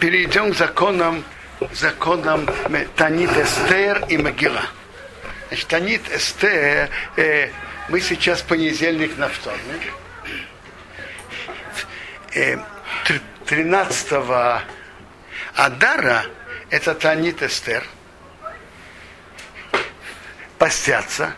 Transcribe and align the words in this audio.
перейдем 0.00 0.52
к 0.52 0.56
законам, 0.56 1.24
законам 1.72 2.48
Танит 2.96 3.30
Эстер 3.36 4.04
и 4.08 4.16
Магила. 4.16 4.62
Значит, 5.48 5.68
Танит 5.68 6.10
Эстер, 6.10 6.90
э, 7.16 7.50
мы 7.88 8.00
сейчас 8.00 8.42
понедельник 8.42 9.16
на 9.16 9.28
вторник. 9.28 9.92
Э, 12.34 12.58
13 13.46 14.62
Адара 15.54 16.24
это 16.70 16.94
Танит 16.94 17.42
Эстер. 17.42 17.84
Постятся. 20.58 21.34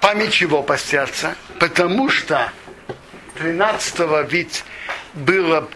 Память 0.00 0.32
чего 0.32 0.62
постятся? 0.62 1.34
Потому 1.58 2.08
что 2.08 2.50
13 3.38 4.30
ведь 4.30 4.64
было 5.12 5.68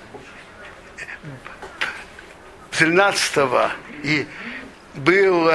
13 2.79 3.73
и 4.03 4.27
был 4.95 5.51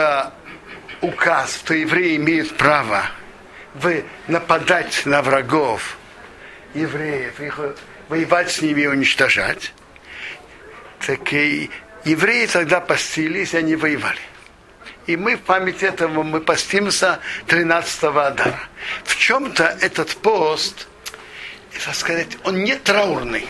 указ, 1.02 1.58
что 1.58 1.74
евреи 1.74 2.16
имеют 2.18 2.56
право 2.58 3.06
вы 3.76 4.06
нападать 4.28 5.06
на 5.06 5.22
врагов 5.22 5.98
евреев, 6.74 7.40
их 7.40 7.60
воевать 8.08 8.52
с 8.52 8.62
ними 8.62 8.82
и 8.82 8.88
уничтожать. 8.88 9.74
Так 11.06 11.32
и 11.34 11.70
евреи 12.04 12.46
тогда 12.48 12.82
постились, 12.82 13.54
они 13.56 13.76
воевали. 13.76 14.20
И 15.08 15.18
мы 15.18 15.38
в 15.38 15.42
память 15.42 15.82
этого 15.82 16.24
мы 16.24 16.42
постимся 16.42 17.20
13-го 17.48 18.20
Адара. 18.20 18.60
В 19.04 19.16
чем-то 19.16 19.78
этот 19.82 20.16
пост, 20.18 20.88
так 21.86 21.96
сказать, 21.96 22.38
он 22.44 22.64
не 22.64 22.76
траурный. 22.76 23.48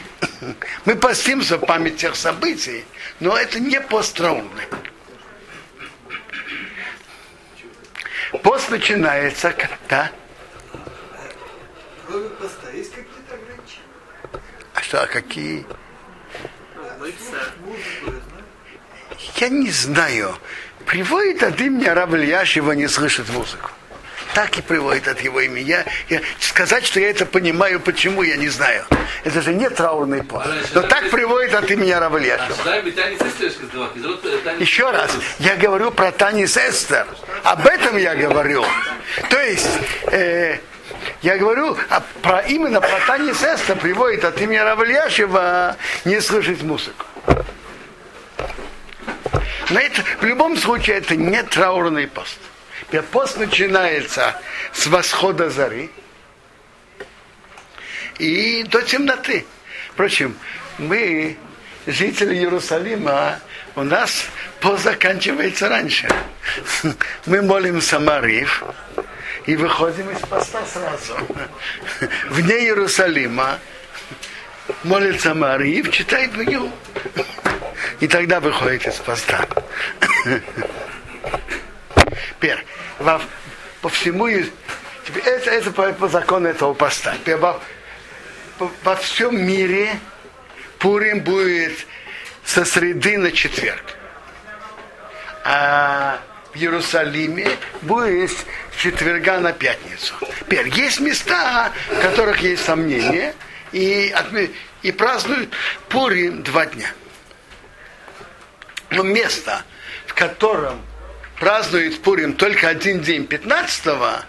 Мы 0.85 0.95
постимся 0.95 1.57
в 1.57 1.65
память 1.65 1.97
тех 1.97 2.15
событий, 2.15 2.85
но 3.19 3.35
это 3.35 3.59
не 3.59 3.81
пост 3.81 4.15
траурный. 4.15 4.65
Пост 8.43 8.69
начинается, 8.69 9.51
когда... 9.51 10.11
Кроме 12.07 12.29
поста 12.29 12.69
есть 12.71 12.91
какие-то 12.91 13.35
ограничения? 13.35 14.41
А 14.73 14.81
что, 14.81 15.03
а 15.03 15.07
какие? 15.07 15.65
Я 19.35 19.49
не 19.49 19.71
знаю. 19.71 20.37
Приводит 20.85 21.43
от 21.43 21.59
имени 21.59 21.85
Раба 21.85 22.17
Ильяшева 22.17 22.71
не 22.73 22.87
слышит 22.87 23.29
музыку. 23.29 23.71
Так 24.39 24.57
и 24.57 24.61
приводит 24.61 25.05
от 25.09 25.19
его 25.19 25.41
имени. 25.41 25.65
Я, 25.65 25.83
я, 26.07 26.21
сказать, 26.39 26.85
что 26.85 27.01
я 27.01 27.09
это 27.09 27.25
понимаю, 27.25 27.81
почему, 27.81 28.23
я 28.23 28.37
не 28.37 28.47
знаю. 28.47 28.85
Это 29.25 29.41
же 29.41 29.53
не 29.53 29.69
траурный 29.69 30.23
план. 30.23 30.47
Но 30.73 30.81
так 30.83 31.09
приводит 31.09 31.53
от 31.53 31.69
имени 31.69 31.91
Раба 31.91 32.17
Ильяшева. 32.21 32.55
Еще 34.59 34.89
раз, 34.91 35.11
я 35.39 35.57
говорю 35.57 35.91
про 35.91 36.13
Танис 36.13 36.55
Эстер. 36.55 37.05
Об 37.43 37.67
этом 37.67 37.97
я 37.97 38.15
говорю. 38.15 38.63
То 39.29 39.41
есть, 39.41 39.67
э, 40.05 40.59
я 41.21 41.37
говорю 41.37 41.77
а 41.89 42.01
про, 42.21 42.39
именно 42.39 42.79
про 42.79 42.97
Танис 43.07 43.43
Эстер 43.43 43.75
приводит 43.75 44.23
от 44.23 44.39
имени 44.39 44.59
Раба 44.59 44.85
Ильяшева 44.85 45.75
не 46.05 46.21
слышать 46.21 46.61
музыку. 46.61 47.05
Но 49.69 49.81
это, 49.81 50.01
в 50.21 50.23
любом 50.23 50.55
случае 50.55 50.99
это 50.99 51.17
не 51.17 51.43
траурный 51.43 52.07
пост. 52.07 52.37
Пост 53.11 53.37
начинается 53.37 54.35
с 54.73 54.87
восхода 54.87 55.49
зари 55.49 55.91
и 58.17 58.63
до 58.63 58.81
темноты. 58.81 59.45
Впрочем, 59.91 60.35
мы, 60.79 61.37
жители 61.85 62.35
Иерусалима, 62.35 63.39
у 63.75 63.83
нас 63.83 64.25
пост 64.59 64.83
заканчивается 64.83 65.69
раньше. 65.69 66.09
Мы 67.27 67.41
молим 67.43 67.79
Самарив 67.79 68.63
и 69.45 69.55
выходим 69.55 70.09
из 70.09 70.19
поста 70.19 70.65
сразу. 70.65 71.15
Вне 72.29 72.59
Иерусалима 72.61 73.59
молится 74.83 75.35
Марив, 75.35 75.91
читает 75.91 76.35
Мегилу. 76.35 76.71
И 77.99 78.07
тогда 78.07 78.39
выходит 78.39 78.87
из 78.87 78.95
поста. 78.95 79.45
Теперь, 82.39 82.65
во, 82.99 83.21
по 83.81 83.89
всему, 83.89 84.27
это, 84.27 85.49
это 85.49 85.71
по, 85.71 85.91
по 85.93 86.07
закону 86.07 86.49
этого 86.49 86.73
поста. 86.73 87.15
Теперь, 87.15 87.37
во, 87.37 87.61
по, 88.57 88.71
во 88.83 88.95
всем 88.95 89.41
мире 89.45 89.99
Пурим 90.77 91.21
будет 91.21 91.85
со 92.45 92.65
среды 92.65 93.17
на 93.17 93.31
четверг. 93.31 93.83
А 95.43 96.19
в 96.53 96.57
Иерусалиме 96.57 97.49
будет 97.81 98.31
с 98.31 98.45
четверга 98.77 99.39
на 99.39 99.53
пятницу. 99.53 100.13
Теперь, 100.39 100.67
есть 100.69 100.99
места, 100.99 101.71
в 101.89 102.01
которых 102.01 102.39
есть 102.39 102.63
сомнения, 102.63 103.33
и, 103.71 104.13
и 104.81 104.91
празднуют 104.91 105.53
Пурим 105.89 106.43
два 106.43 106.65
дня. 106.65 106.91
Но 108.89 109.03
место, 109.03 109.63
в 110.07 110.13
котором 110.13 110.81
празднует 111.39 112.01
Пурим 112.01 112.33
только 112.33 112.67
один 112.67 113.01
день 113.01 113.23
15-го, 113.23 114.23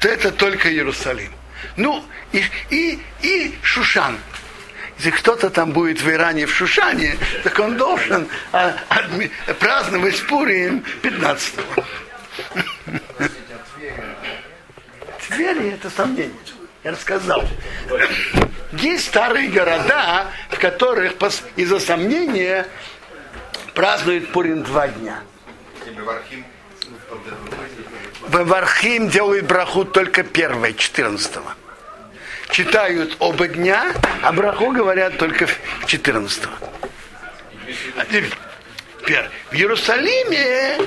то 0.00 0.08
это 0.08 0.32
только 0.32 0.70
Иерусалим. 0.70 1.32
Ну, 1.76 2.04
и, 2.32 2.44
и, 2.70 2.98
и 3.22 3.54
Шушан. 3.62 4.18
Если 4.98 5.10
кто-то 5.10 5.48
там 5.48 5.72
будет 5.72 6.02
в 6.02 6.10
Иране, 6.10 6.46
в 6.46 6.54
Шушане, 6.54 7.16
так 7.42 7.58
он 7.58 7.76
должен 7.76 8.28
а, 8.52 8.76
а, 8.88 9.54
праздновать 9.54 10.20
Пурим 10.26 10.84
15-го. 11.02 11.84
Твери 15.28 15.70
это 15.70 15.88
сомнение. 15.88 16.34
Я 16.82 16.92
рассказал. 16.92 17.44
Есть 18.72 19.06
старые 19.06 19.48
города, 19.48 20.26
в 20.50 20.58
которых 20.58 21.14
из-за 21.56 21.78
сомнения 21.78 22.66
празднуют 23.74 24.32
Пурим 24.32 24.62
два 24.62 24.88
дня. 24.88 25.20
В 28.20 28.44
Вархим 28.44 29.08
делают 29.08 29.46
браху 29.46 29.84
только 29.84 30.22
первое, 30.22 30.72
14 30.72 31.36
-го. 31.36 31.52
Читают 32.50 33.16
оба 33.18 33.48
дня, 33.48 33.92
а 34.22 34.32
браху 34.32 34.72
говорят 34.72 35.18
только 35.18 35.46
14 35.86 36.44
-го. 36.44 36.70
В 39.50 39.54
Иерусалиме 39.54 40.78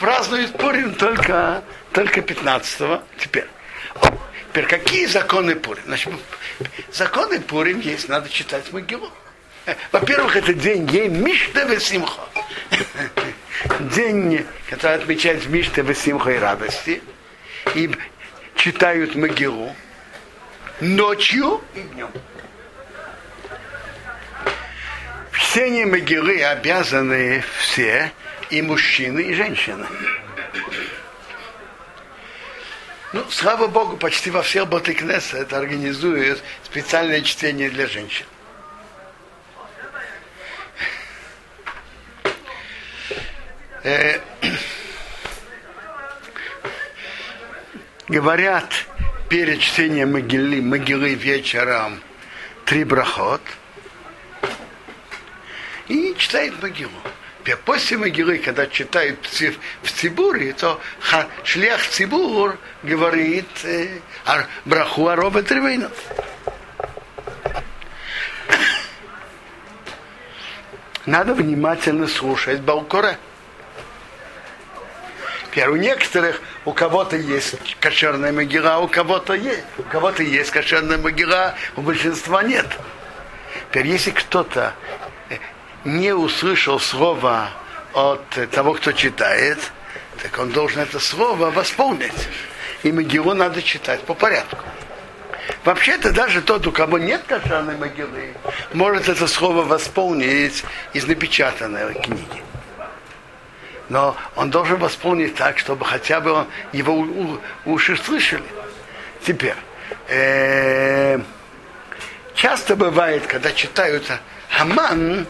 празднуют 0.00 0.52
Пурим 0.58 0.94
только, 0.94 1.62
только 1.92 2.20
15 2.22 2.80
-го. 2.80 3.02
Теперь, 3.18 3.46
теперь 4.50 4.66
какие 4.66 5.06
законы 5.06 5.54
Пурим? 5.56 5.84
Значит, 5.86 6.12
законы 6.92 7.40
Пурим 7.40 7.80
есть, 7.80 8.08
надо 8.08 8.28
читать 8.28 8.72
Могилу. 8.72 9.10
Во-первых, 9.92 10.36
это 10.36 10.54
день, 10.54 10.86
день 10.86 11.12
Мишта 11.12 11.64
Весимхо. 11.64 12.22
День, 13.80 14.46
который 14.68 14.96
отмечает 14.96 15.46
Мишта 15.46 15.82
Весимхо 15.82 16.30
и 16.30 16.38
радости. 16.38 17.02
И 17.74 17.90
читают 18.56 19.14
Могилу 19.14 19.74
ночью 20.82 21.60
и 21.74 21.80
днем. 21.80 22.10
Все 25.30 25.70
не 25.70 25.84
могилы 25.84 26.42
обязаны 26.42 27.44
все, 27.58 28.12
и 28.50 28.62
мужчины, 28.62 29.20
и 29.20 29.34
женщины. 29.34 29.86
Ну, 33.12 33.24
слава 33.30 33.66
Богу, 33.66 33.96
почти 33.98 34.30
во 34.30 34.42
всех 34.42 34.68
Батыкнесах 34.68 35.40
это 35.40 35.58
организуют 35.58 36.42
специальное 36.64 37.20
чтение 37.20 37.68
для 37.68 37.86
женщин. 37.86 38.24
Э, 43.82 44.20
говорят 48.08 48.70
перед 49.28 49.60
чтением 49.60 50.12
могилы, 50.12 50.60
могилы 50.60 51.14
вечером 51.14 52.00
три 52.64 52.84
брахот 52.84 53.40
и 55.88 56.14
читает 56.16 56.60
могилу. 56.62 56.90
После 57.64 57.98
могилы, 57.98 58.38
когда 58.38 58.66
читают 58.68 59.18
в 59.82 59.90
Цибуре, 59.90 60.52
то 60.52 60.80
шлях 61.42 61.82
Цибур 61.88 62.56
говорит 62.84 63.48
э, 63.64 63.98
браху 64.64 65.08
Ароба 65.08 65.42
Тревейнов. 65.42 65.92
Надо 71.04 71.34
внимательно 71.34 72.06
слушать 72.06 72.60
Балкора. 72.60 73.16
Теперь 75.52 75.68
у 75.68 75.76
некоторых, 75.76 76.40
у 76.64 76.72
кого-то 76.72 77.14
есть 77.16 77.76
кошерная 77.78 78.32
могила, 78.32 78.78
у 78.78 78.88
кого-то 78.88 79.34
есть, 79.34 79.62
у 79.76 79.82
кого-то 79.82 80.22
есть 80.22 80.50
кошерная 80.50 80.96
могила, 80.96 81.54
у 81.76 81.82
большинства 81.82 82.42
нет. 82.42 82.66
Теперь, 83.68 83.86
если 83.86 84.12
кто-то 84.12 84.72
э, 85.28 85.36
не 85.84 86.14
услышал 86.14 86.80
слова 86.80 87.50
от 87.92 88.26
того, 88.50 88.72
кто 88.72 88.92
читает, 88.92 89.58
так 90.22 90.38
он 90.38 90.52
должен 90.52 90.80
это 90.80 90.98
слово 90.98 91.50
восполнить. 91.50 92.28
И 92.82 92.90
могилу 92.90 93.34
надо 93.34 93.60
читать 93.60 94.00
по 94.00 94.14
порядку. 94.14 94.64
Вообще-то 95.66 96.12
даже 96.12 96.40
тот, 96.40 96.66
у 96.66 96.72
кого 96.72 96.96
нет 96.96 97.24
кошерной 97.28 97.76
могилы, 97.76 98.32
может 98.72 99.06
это 99.06 99.26
слово 99.26 99.64
восполнить 99.64 100.64
из 100.94 101.06
напечатанной 101.06 101.92
книги. 101.92 102.42
Но 103.88 104.16
он 104.36 104.50
должен 104.50 104.78
восполнить 104.78 105.34
так, 105.34 105.58
чтобы 105.58 105.84
хотя 105.84 106.20
бы 106.20 106.32
он, 106.32 106.46
его 106.72 107.06
уши 107.64 107.96
слышали. 107.96 108.44
Теперь, 109.24 109.54
э, 110.08 111.20
часто 112.34 112.76
бывает, 112.76 113.26
когда 113.26 113.52
читают 113.52 114.04
Хаман, 114.50 115.26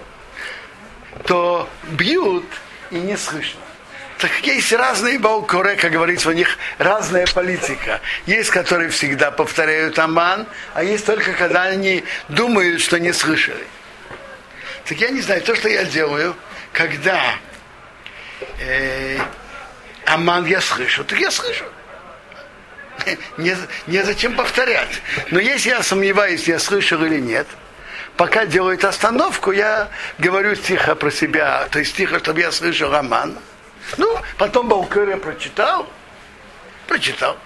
то 1.26 1.68
бьют 1.90 2.44
и 2.90 2.96
не 2.96 3.16
слышно. 3.16 3.60
Так 4.18 4.30
есть 4.44 4.72
разные 4.72 5.18
балкоры, 5.18 5.74
как 5.74 5.90
говорится, 5.90 6.28
у 6.28 6.32
них 6.32 6.56
разная 6.78 7.26
политика. 7.26 8.00
Есть, 8.24 8.50
которые 8.50 8.88
всегда 8.90 9.32
повторяют 9.32 9.98
Аман, 9.98 10.46
а 10.74 10.84
есть 10.84 11.04
только, 11.04 11.32
когда 11.32 11.64
они 11.64 12.04
думают, 12.28 12.80
что 12.80 13.00
не 13.00 13.12
слышали. 13.12 13.66
Так 14.84 14.98
я 14.98 15.10
не 15.10 15.20
знаю, 15.20 15.42
то, 15.42 15.56
что 15.56 15.68
я 15.68 15.84
делаю, 15.84 16.36
когда 16.72 17.20
Аман 20.06 20.46
я 20.46 20.60
слышу, 20.60 21.04
так 21.04 21.18
я 21.18 21.30
слышу. 21.30 21.64
Не, 23.38 23.56
не 23.86 24.02
зачем 24.04 24.36
повторять. 24.36 25.00
Но 25.30 25.40
если 25.40 25.70
я 25.70 25.82
сомневаюсь, 25.82 26.46
я 26.46 26.58
слышал 26.58 27.02
или 27.04 27.18
нет, 27.18 27.46
пока 28.16 28.46
делают 28.46 28.84
остановку, 28.84 29.52
я 29.52 29.88
говорю 30.18 30.54
тихо 30.54 30.94
про 30.94 31.10
себя, 31.10 31.66
то 31.70 31.78
есть 31.78 31.96
тихо, 31.96 32.18
чтобы 32.18 32.40
я 32.40 32.52
слышал 32.52 32.94
Аман. 32.94 33.38
Ну, 33.96 34.18
потом 34.38 34.68
Балкыря 34.68 35.16
прочитал, 35.16 35.88
прочитал. 36.86 37.36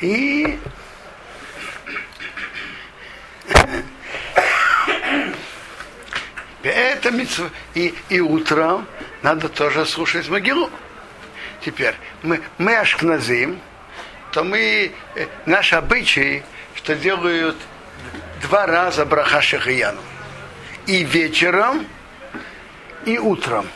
И 0.00 0.58
это 6.70 7.10
митцва. 7.10 7.50
И, 7.74 7.94
и 8.08 8.20
утром 8.20 8.86
надо 9.22 9.48
тоже 9.48 9.86
слушать 9.86 10.28
могилу. 10.28 10.70
Теперь, 11.64 11.94
мы, 12.22 12.40
мы 12.58 12.76
ашкназим, 12.76 13.60
то 14.32 14.44
мы, 14.44 14.92
э, 15.16 15.26
наш 15.46 15.72
обычай, 15.72 16.44
что 16.74 16.94
делают 16.94 17.56
два 18.42 18.66
раза 18.66 19.04
браха 19.04 19.40
шахияну. 19.42 20.00
И 20.86 21.04
вечером, 21.04 21.86
и 23.04 23.18
утром. 23.18 23.68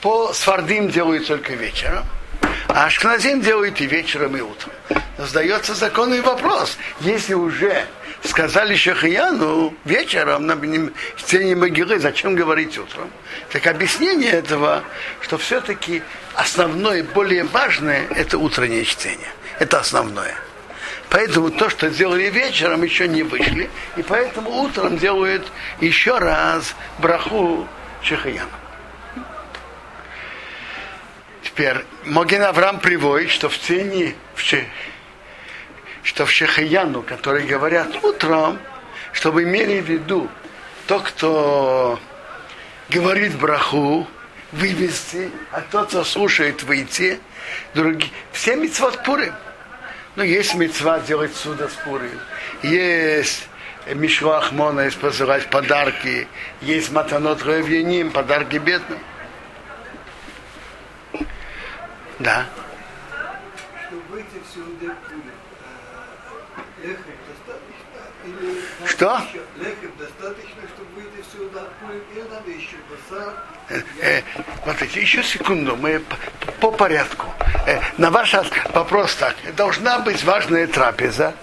По 0.00 0.32
свардим 0.32 0.88
делают 0.88 1.26
только 1.26 1.54
вечером, 1.54 2.04
а 2.68 2.86
ашкназим 2.86 3.40
делают 3.40 3.80
и 3.80 3.86
вечером, 3.86 4.36
и 4.36 4.40
утром. 4.40 4.72
Но 5.18 5.26
законный 5.74 6.20
вопрос. 6.20 6.76
Если 7.00 7.34
уже 7.34 7.86
сказали 8.24 8.74
Шахияну 8.74 9.74
вечером 9.84 10.46
на 10.46 10.58
стене 11.16 11.56
могилы, 11.56 11.98
зачем 11.98 12.34
говорить 12.34 12.78
утром? 12.78 13.10
Так 13.50 13.66
объяснение 13.66 14.32
этого, 14.32 14.84
что 15.20 15.38
все-таки 15.38 16.02
основное, 16.34 17.02
более 17.02 17.44
важное, 17.44 18.06
это 18.10 18.38
утреннее 18.38 18.84
чтение. 18.84 19.32
Это 19.58 19.80
основное. 19.80 20.34
Поэтому 21.10 21.50
то, 21.50 21.68
что 21.68 21.90
сделали 21.90 22.30
вечером, 22.30 22.82
еще 22.82 23.06
не 23.06 23.22
вышли. 23.22 23.70
И 23.96 24.02
поэтому 24.02 24.50
утром 24.50 24.96
делают 24.96 25.46
еще 25.80 26.18
раз 26.18 26.74
браху 26.98 27.68
Чехаяна. 28.02 28.48
Теперь 31.42 31.84
Моген 32.06 32.42
Авраам 32.42 32.80
приводит, 32.80 33.30
что 33.30 33.50
в 33.50 33.58
тени, 33.58 34.14
в 34.34 34.42
что 36.02 36.26
в 36.26 36.30
Шехаяну, 36.30 37.02
которые 37.02 37.46
говорят 37.46 38.02
утром, 38.02 38.58
чтобы 39.12 39.44
имели 39.44 39.80
в 39.80 39.88
виду 39.88 40.28
то, 40.86 41.00
кто 41.00 41.98
говорит 42.88 43.36
браху, 43.36 44.06
вывести, 44.52 45.30
а 45.50 45.60
тот, 45.60 45.88
кто 45.88 46.04
слушает, 46.04 46.62
выйти. 46.62 47.20
Другие. 47.74 48.10
Все 48.32 48.56
митцвот 48.56 49.02
пурим. 49.04 49.32
Ну, 50.14 50.22
есть 50.22 50.54
мецва 50.54 51.00
делать 51.00 51.34
суда 51.34 51.68
с 51.68 51.72
Пурим. 51.72 52.20
Есть 52.62 53.48
Мишуах 53.86 54.52
Мона, 54.52 54.90
посылать 55.00 55.48
подарки. 55.48 56.28
Есть 56.60 56.92
Матанот 56.92 57.42
Равьяним, 57.42 58.10
подарки 58.10 58.58
бедным. 58.58 58.98
Да. 62.18 62.44
Чтобы 63.86 64.02
выйти 64.10 64.26
в 64.44 64.54
сюда 64.54 64.94
Лехем 66.82 67.16
достаточно? 67.28 68.02
Или 68.26 68.60
Что? 69.02 69.20
Лехем 69.56 69.90
достаточно, 69.98 70.62
чтобы 70.76 70.94
выйти 70.94 71.26
сюда 71.32 71.66
Или 72.14 72.22
надо 72.30 72.48
еще 72.52 72.76
басар? 72.88 73.34
Э, 74.00 74.22
смотрите, 74.62 75.00
еще 75.00 75.24
секунду, 75.24 75.74
мы 75.74 75.98
по, 75.98 76.16
по 76.60 76.70
порядку. 76.70 77.26
Э, 77.66 77.80
на 77.98 78.12
ваш 78.12 78.32
вопрос 78.72 79.16
так. 79.16 79.34
Должна 79.56 79.98
быть 79.98 80.22
важная 80.22 80.68
трапеза. 80.68 81.34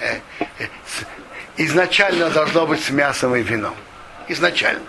Э, 0.00 0.18
э, 0.58 0.66
изначально 1.56 2.30
должно 2.30 2.66
быть 2.66 2.82
с 2.82 2.90
мясом 2.90 3.36
и 3.36 3.42
вином. 3.42 3.76
Изначально. 4.26 4.82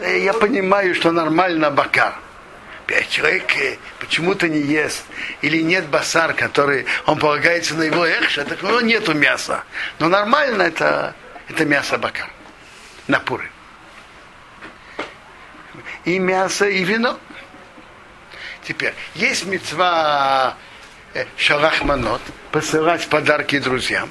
Я 0.00 0.32
понимаю, 0.32 0.96
что 0.96 1.12
нормально 1.12 1.70
бакар. 1.70 2.14
Человек 3.08 3.44
почему-то 3.98 4.48
не 4.48 4.60
ест, 4.60 5.04
или 5.42 5.62
нет 5.62 5.86
басар, 5.86 6.34
который, 6.34 6.86
он 7.06 7.18
полагается 7.18 7.74
на 7.74 7.82
его 7.84 8.04
эхша, 8.04 8.44
так 8.44 8.62
у 8.62 8.66
него 8.66 8.80
нету 8.80 9.14
мяса. 9.14 9.64
Но 9.98 10.08
нормально 10.08 10.62
это, 10.62 11.14
это 11.48 11.64
мясо 11.64 11.98
бакар 11.98 12.28
на 13.06 13.20
пуры. 13.20 13.50
И 16.04 16.18
мясо, 16.18 16.66
и 16.66 16.82
вино. 16.82 17.18
Теперь, 18.64 18.94
есть 19.14 19.46
мецва 19.46 20.56
э, 21.14 21.24
шалахманот, 21.36 22.22
посылать 22.50 23.06
подарки 23.08 23.58
друзьям. 23.58 24.10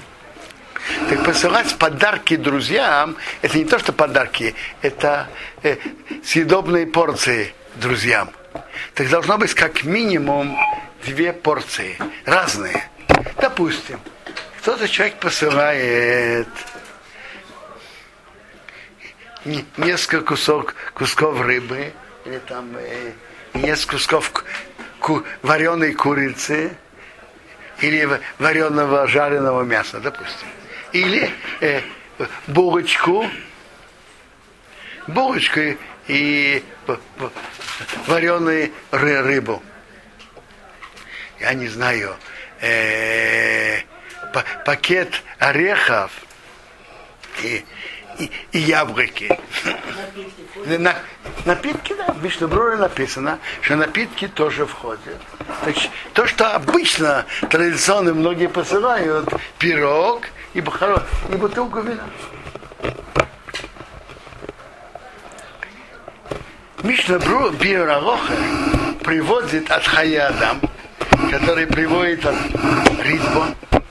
Так 1.09 1.23
посылать 1.25 1.77
подарки 1.77 2.35
друзьям, 2.35 3.17
это 3.41 3.57
не 3.57 3.65
то, 3.65 3.79
что 3.79 3.93
подарки, 3.93 4.55
это 4.81 5.27
э, 5.63 5.77
съедобные 6.23 6.87
порции 6.87 7.53
друзьям. 7.75 8.31
Так 8.93 9.09
должно 9.09 9.37
быть 9.37 9.53
как 9.53 9.83
минимум 9.83 10.57
две 11.03 11.33
порции, 11.33 11.97
разные. 12.25 12.89
Допустим, 13.37 13.99
кто-то 14.59 14.87
человек 14.87 15.15
посылает 15.15 16.47
несколько 19.77 20.21
кусок, 20.25 20.75
кусков 20.93 21.39
рыбы, 21.41 21.93
или 22.25 22.39
там 22.39 22.75
э, 22.77 23.13
несколько 23.53 23.93
кусков 23.93 24.31
ку, 24.99 25.23
вареной 25.41 25.93
курицы, 25.93 26.75
или 27.81 28.19
вареного 28.37 29.07
жареного 29.07 29.63
мяса, 29.63 29.99
допустим. 29.99 30.47
Или 30.91 31.31
э, 31.61 31.81
булочку, 32.47 33.25
булочку 35.07 35.61
и 36.09 36.63
вареную 38.07 38.71
рыбу. 38.91 39.63
Я 41.39 41.53
не 41.53 41.69
знаю, 41.69 42.15
э, 42.59 43.79
пакет 44.65 45.21
орехов 45.39 46.11
и 47.41 47.63
и, 48.19 48.29
и 48.51 48.59
яблоки. 48.59 49.39
На, 50.65 50.95
напитки, 51.45 51.93
да, 51.93 52.11
в 52.11 52.21
Мишнабруре 52.21 52.75
написано, 52.75 53.39
что 53.61 53.77
напитки 53.77 54.27
тоже 54.27 54.65
входят. 54.65 54.99
Так, 55.63 55.75
то, 56.13 56.27
что 56.27 56.53
обычно 56.53 57.25
традиционно 57.49 58.13
многие 58.13 58.49
посылают, 58.49 59.29
пирог 59.57 60.23
и, 60.53 60.59
бухаро, 60.59 61.03
и 61.31 61.35
бутылку 61.35 61.79
вина. 61.79 62.03
Мишнабру 66.83 67.51
Биоралоха 67.51 68.33
приводит 69.03 69.69
от 69.69 69.85
Хаядам, 69.85 70.61
который 71.29 71.67
приводит 71.67 72.25
от 72.25 72.35
Ридбо, 73.03 73.47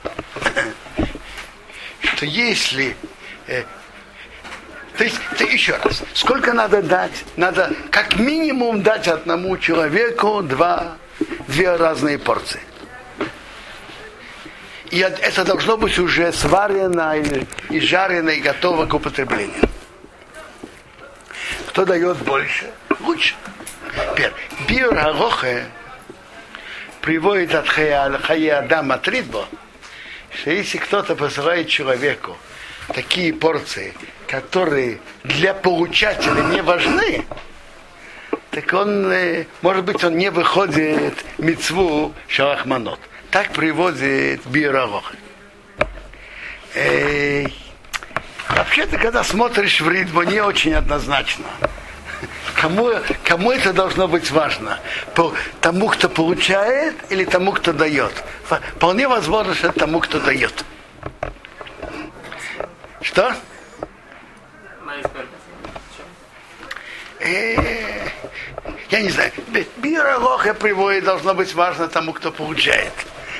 что 2.01 2.25
если 2.25 2.95
э, 3.47 3.63
То 4.97 5.03
есть, 5.03 5.19
то 5.37 5.43
еще 5.43 5.77
раз, 5.83 6.01
сколько 6.15 6.51
надо 6.51 6.81
дать? 6.81 7.11
Надо 7.37 7.71
как 7.91 8.17
минимум 8.17 8.81
дать 8.81 9.07
одному 9.07 9.55
человеку 9.57 10.41
два, 10.41 10.97
две 11.47 11.75
разные 11.75 12.17
порции. 12.17 12.61
И 14.89 14.97
это 14.97 15.45
должно 15.45 15.77
быть 15.77 15.99
уже 15.99 16.33
сварено 16.33 17.15
и, 17.15 17.45
и 17.69 17.79
жарено 17.79 18.29
и 18.29 18.41
готово 18.41 18.87
к 18.87 18.93
употреблению. 18.95 19.69
Кто 21.79 21.85
дает 21.85 22.17
больше, 22.17 22.69
лучше. 22.99 23.35
Теперь, 24.11 24.33
биорагохе 24.67 25.63
приводит 26.99 27.55
от 27.55 27.69
Хая 27.69 28.59
Адама 28.59 28.97
Тридбо, 28.97 29.47
что 30.33 30.51
если 30.51 30.77
кто-то 30.77 31.15
посылает 31.15 31.69
человеку 31.69 32.35
такие 32.93 33.33
порции, 33.33 33.93
которые 34.27 34.99
для 35.23 35.53
получателя 35.53 36.41
не 36.51 36.61
важны, 36.61 37.23
так 38.51 38.73
он, 38.73 39.09
э, 39.13 39.45
может 39.61 39.85
быть, 39.85 40.03
он 40.03 40.17
не 40.17 40.31
выходит 40.31 41.13
мецву 41.37 42.13
шалахманот. 42.27 42.99
Так 43.31 43.53
приводит 43.53 44.45
Биоралох. 44.47 45.13
Вообще-то, 48.59 48.97
когда 48.97 49.23
смотришь 49.23 49.79
в 49.79 49.89
ритму, 49.89 50.23
не 50.23 50.41
очень 50.41 50.73
однозначно. 50.73 51.45
Кому, 52.55 52.91
кому 53.23 53.53
это 53.53 53.71
должно 53.71 54.09
быть 54.09 54.29
важно? 54.31 54.79
По, 55.15 55.33
тому, 55.61 55.87
кто 55.87 56.09
получает 56.09 56.93
или 57.09 57.23
тому, 57.23 57.53
кто 57.53 57.71
дает? 57.71 58.11
Вполне 58.75 59.07
возможно, 59.07 59.55
что 59.55 59.71
тому, 59.71 60.01
кто 60.01 60.19
дает. 60.19 60.65
Что? 63.01 63.33
Э, 67.21 67.55
я 68.89 69.01
не 69.01 69.09
знаю. 69.09 69.31
Биоралоха 69.77 70.53
приводит 70.53 71.05
должно 71.05 71.33
быть 71.33 71.53
важно 71.53 71.87
тому, 71.87 72.11
кто 72.11 72.29
получает. 72.29 72.91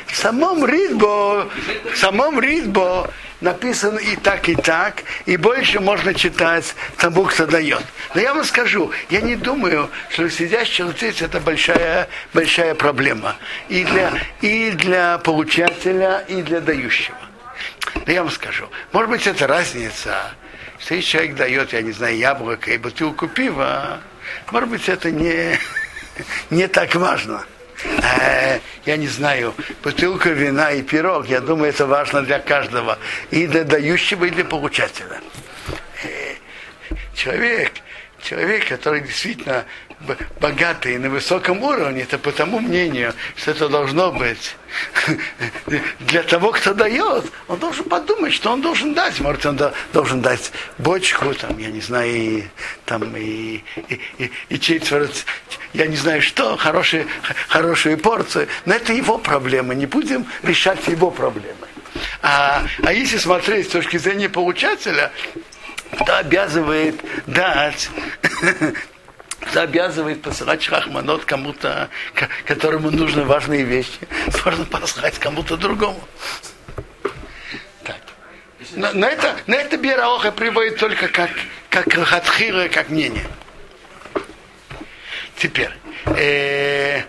В 0.07 0.15
самом 0.15 0.65
Ридбо, 0.65 1.49
в 1.93 1.97
самом 1.97 2.39
Ридбо 2.39 3.11
написано 3.41 3.99
и 3.99 4.15
так, 4.15 4.49
и 4.49 4.55
так, 4.55 5.03
и 5.25 5.37
больше 5.37 5.79
можно 5.79 6.13
читать 6.13 6.75
тому, 6.97 7.25
кто 7.25 7.45
дает. 7.45 7.83
Но 8.13 8.21
я 8.21 8.33
вам 8.33 8.43
скажу, 8.43 8.91
я 9.09 9.21
не 9.21 9.35
думаю, 9.35 9.89
что 10.09 10.29
сидящий 10.29 10.87
здесь 10.91 11.21
это 11.21 11.39
большая, 11.39 12.09
большая 12.33 12.75
проблема. 12.75 13.35
И 13.69 13.83
для, 13.83 14.13
и 14.41 14.71
для 14.71 15.17
получателя, 15.19 16.23
и 16.27 16.41
для 16.41 16.59
дающего. 16.59 17.17
Но 18.05 18.11
я 18.11 18.23
вам 18.23 18.31
скажу, 18.31 18.69
может 18.91 19.09
быть, 19.09 19.27
это 19.27 19.47
разница, 19.47 20.31
что 20.79 20.95
если 20.95 21.09
человек 21.09 21.35
дает, 21.35 21.73
я 21.73 21.81
не 21.81 21.91
знаю, 21.91 22.17
яблоко 22.17 22.71
и 22.71 22.77
бутылку 22.77 23.27
пива, 23.27 23.99
может 24.51 24.69
быть, 24.69 24.87
это 24.89 25.11
не, 25.11 25.57
не 26.49 26.67
так 26.67 26.95
важно 26.95 27.43
э, 27.83 28.59
я 28.85 28.97
не 28.97 29.07
знаю, 29.07 29.53
бутылка 29.83 30.29
вина 30.29 30.71
и 30.71 30.81
пирог, 30.81 31.27
я 31.27 31.41
думаю, 31.41 31.69
это 31.69 31.85
важно 31.85 32.21
для 32.21 32.39
каждого, 32.39 32.97
и 33.31 33.47
для 33.47 33.63
дающего, 33.63 34.25
и 34.25 34.29
для 34.29 34.45
получателя. 34.45 35.21
Э, 36.03 36.35
человек, 37.15 37.73
человек, 38.21 38.67
который 38.67 39.01
действительно 39.01 39.65
богатый 40.39 40.97
на 40.97 41.09
высоком 41.09 41.61
уровне, 41.61 42.03
это 42.03 42.17
по 42.17 42.31
тому 42.31 42.59
мнению, 42.59 43.13
что 43.35 43.51
это 43.51 43.69
должно 43.69 44.11
быть 44.11 44.55
для 45.99 46.23
того, 46.23 46.51
кто 46.51 46.73
дает, 46.73 47.25
он 47.47 47.59
должен 47.59 47.83
подумать, 47.85 48.33
что 48.33 48.51
он 48.51 48.61
должен 48.61 48.93
дать. 48.93 49.19
Может, 49.19 49.45
он 49.45 49.59
должен 49.93 50.21
дать 50.21 50.51
бочку, 50.77 51.33
там, 51.33 51.57
я 51.57 51.67
не 51.67 51.81
знаю, 51.81 52.09
и, 52.09 52.43
там, 52.85 53.15
и, 53.15 53.63
и, 53.89 54.01
и, 54.17 54.31
и 54.49 54.59
четверть, 54.59 55.25
я 55.73 55.87
не 55.87 55.95
знаю 55.95 56.21
что, 56.21 56.55
хорошие, 56.57 57.05
хорошие 57.47 57.97
порции. 57.97 58.47
Но 58.65 58.75
это 58.75 58.93
его 58.93 59.17
проблема, 59.17 59.73
не 59.73 59.85
будем 59.85 60.25
решать 60.43 60.87
его 60.87 61.11
проблемы. 61.11 61.67
А, 62.21 62.63
а 62.83 62.93
если 62.93 63.17
смотреть 63.17 63.67
с 63.67 63.71
точки 63.71 63.97
зрения 63.97 64.29
получателя, 64.29 65.11
то 66.05 66.17
обязывает 66.19 66.95
дать 67.25 67.89
обязывает 69.55 70.21
посылать 70.21 70.61
шахманот 70.61 71.25
кому-то, 71.25 71.89
которому 72.45 72.91
нужны 72.91 73.23
важные 73.23 73.63
вещи, 73.63 73.99
можно 74.45 74.65
послать 74.65 75.17
кому-то 75.19 75.57
другому. 75.57 76.01
Так. 77.83 77.97
Но, 78.71 78.91
но 78.93 79.07
это, 79.07 79.35
но 79.47 79.55
это 79.55 79.77
Бераоха 79.77 80.31
приводит 80.31 80.77
только 80.77 81.07
как, 81.07 81.31
как 81.69 81.91
хатхира, 81.93 82.67
как 82.69 82.89
мнение. 82.89 83.27
Теперь, 85.37 85.71
э, 86.17 87.03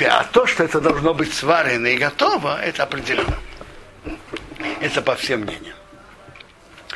а 0.00 0.24
то, 0.24 0.46
что 0.46 0.64
это 0.64 0.80
должно 0.80 1.12
быть 1.12 1.34
сварено 1.34 1.88
и 1.88 1.96
готово, 1.98 2.58
это 2.62 2.84
определенно. 2.84 3.38
Это 4.80 5.02
по 5.02 5.14
всем 5.14 5.40
мнениям. 5.42 5.76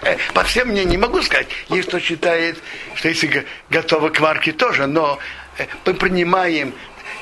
Э, 0.03 0.17
по 0.35 0.45
всем 0.45 0.69
мне 0.69 0.85
не 0.85 0.97
могу 0.97 1.23
сказать. 1.23 1.49
Есть 1.69 1.89
кто 1.89 1.99
считает, 1.99 2.59
что 2.95 3.09
если 3.09 3.47
готовы 3.71 4.11
к 4.11 4.21
варке 4.21 4.53
тоже, 4.53 4.87
но 4.87 5.19
э, 5.59 5.67
мы 5.85 5.95
принимаем 5.95 6.75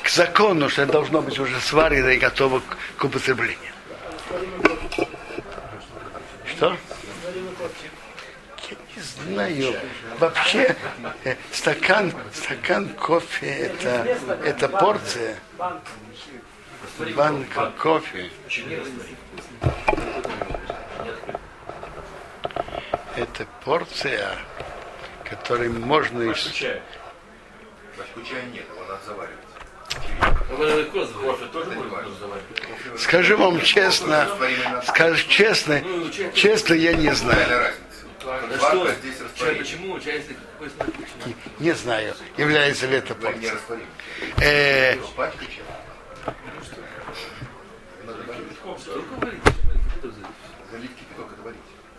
к 0.03 0.09
закону, 0.09 0.69
что 0.69 0.83
это 0.83 0.93
должно 0.93 1.23
быть 1.23 1.39
уже 1.39 1.59
сварено 1.61 2.11
и 2.11 2.19
готово 2.19 2.63
к 2.97 3.05
употреблению. 3.05 3.59
Что? 6.47 6.77
Я 8.69 8.77
не 8.97 9.03
знаю. 9.35 9.75
Вообще 10.19 10.77
э, 11.25 11.37
стакан, 11.53 12.13
стакан 12.33 12.89
кофе 12.91 13.47
это, 13.47 14.19
это 14.45 14.69
порция. 14.69 15.37
Банка 17.15 17.73
кофе 17.79 18.31
это 23.17 23.47
порция, 23.65 24.37
которой 25.25 25.69
можно... 25.69 26.27
Башку 26.27 26.51
чая. 26.51 26.83
Башку 27.99 28.23
чая 28.23 28.43
нет, 28.53 28.65
его 28.69 28.85
надо 28.87 29.05
заваривать. 29.05 29.39
Скажу 32.99 33.37
вам 33.37 33.61
честно, 33.63 34.29
скажу 34.87 35.29
честно, 35.29 35.83
честно 36.35 36.75
я 36.75 36.93
не 36.93 37.15
знаю. 37.15 37.73
Почему? 39.59 39.99
Не 41.59 41.73
знаю, 41.73 42.15
является 42.37 42.87
ли 42.87 42.97
это 42.99 43.15
порция. 43.15 43.55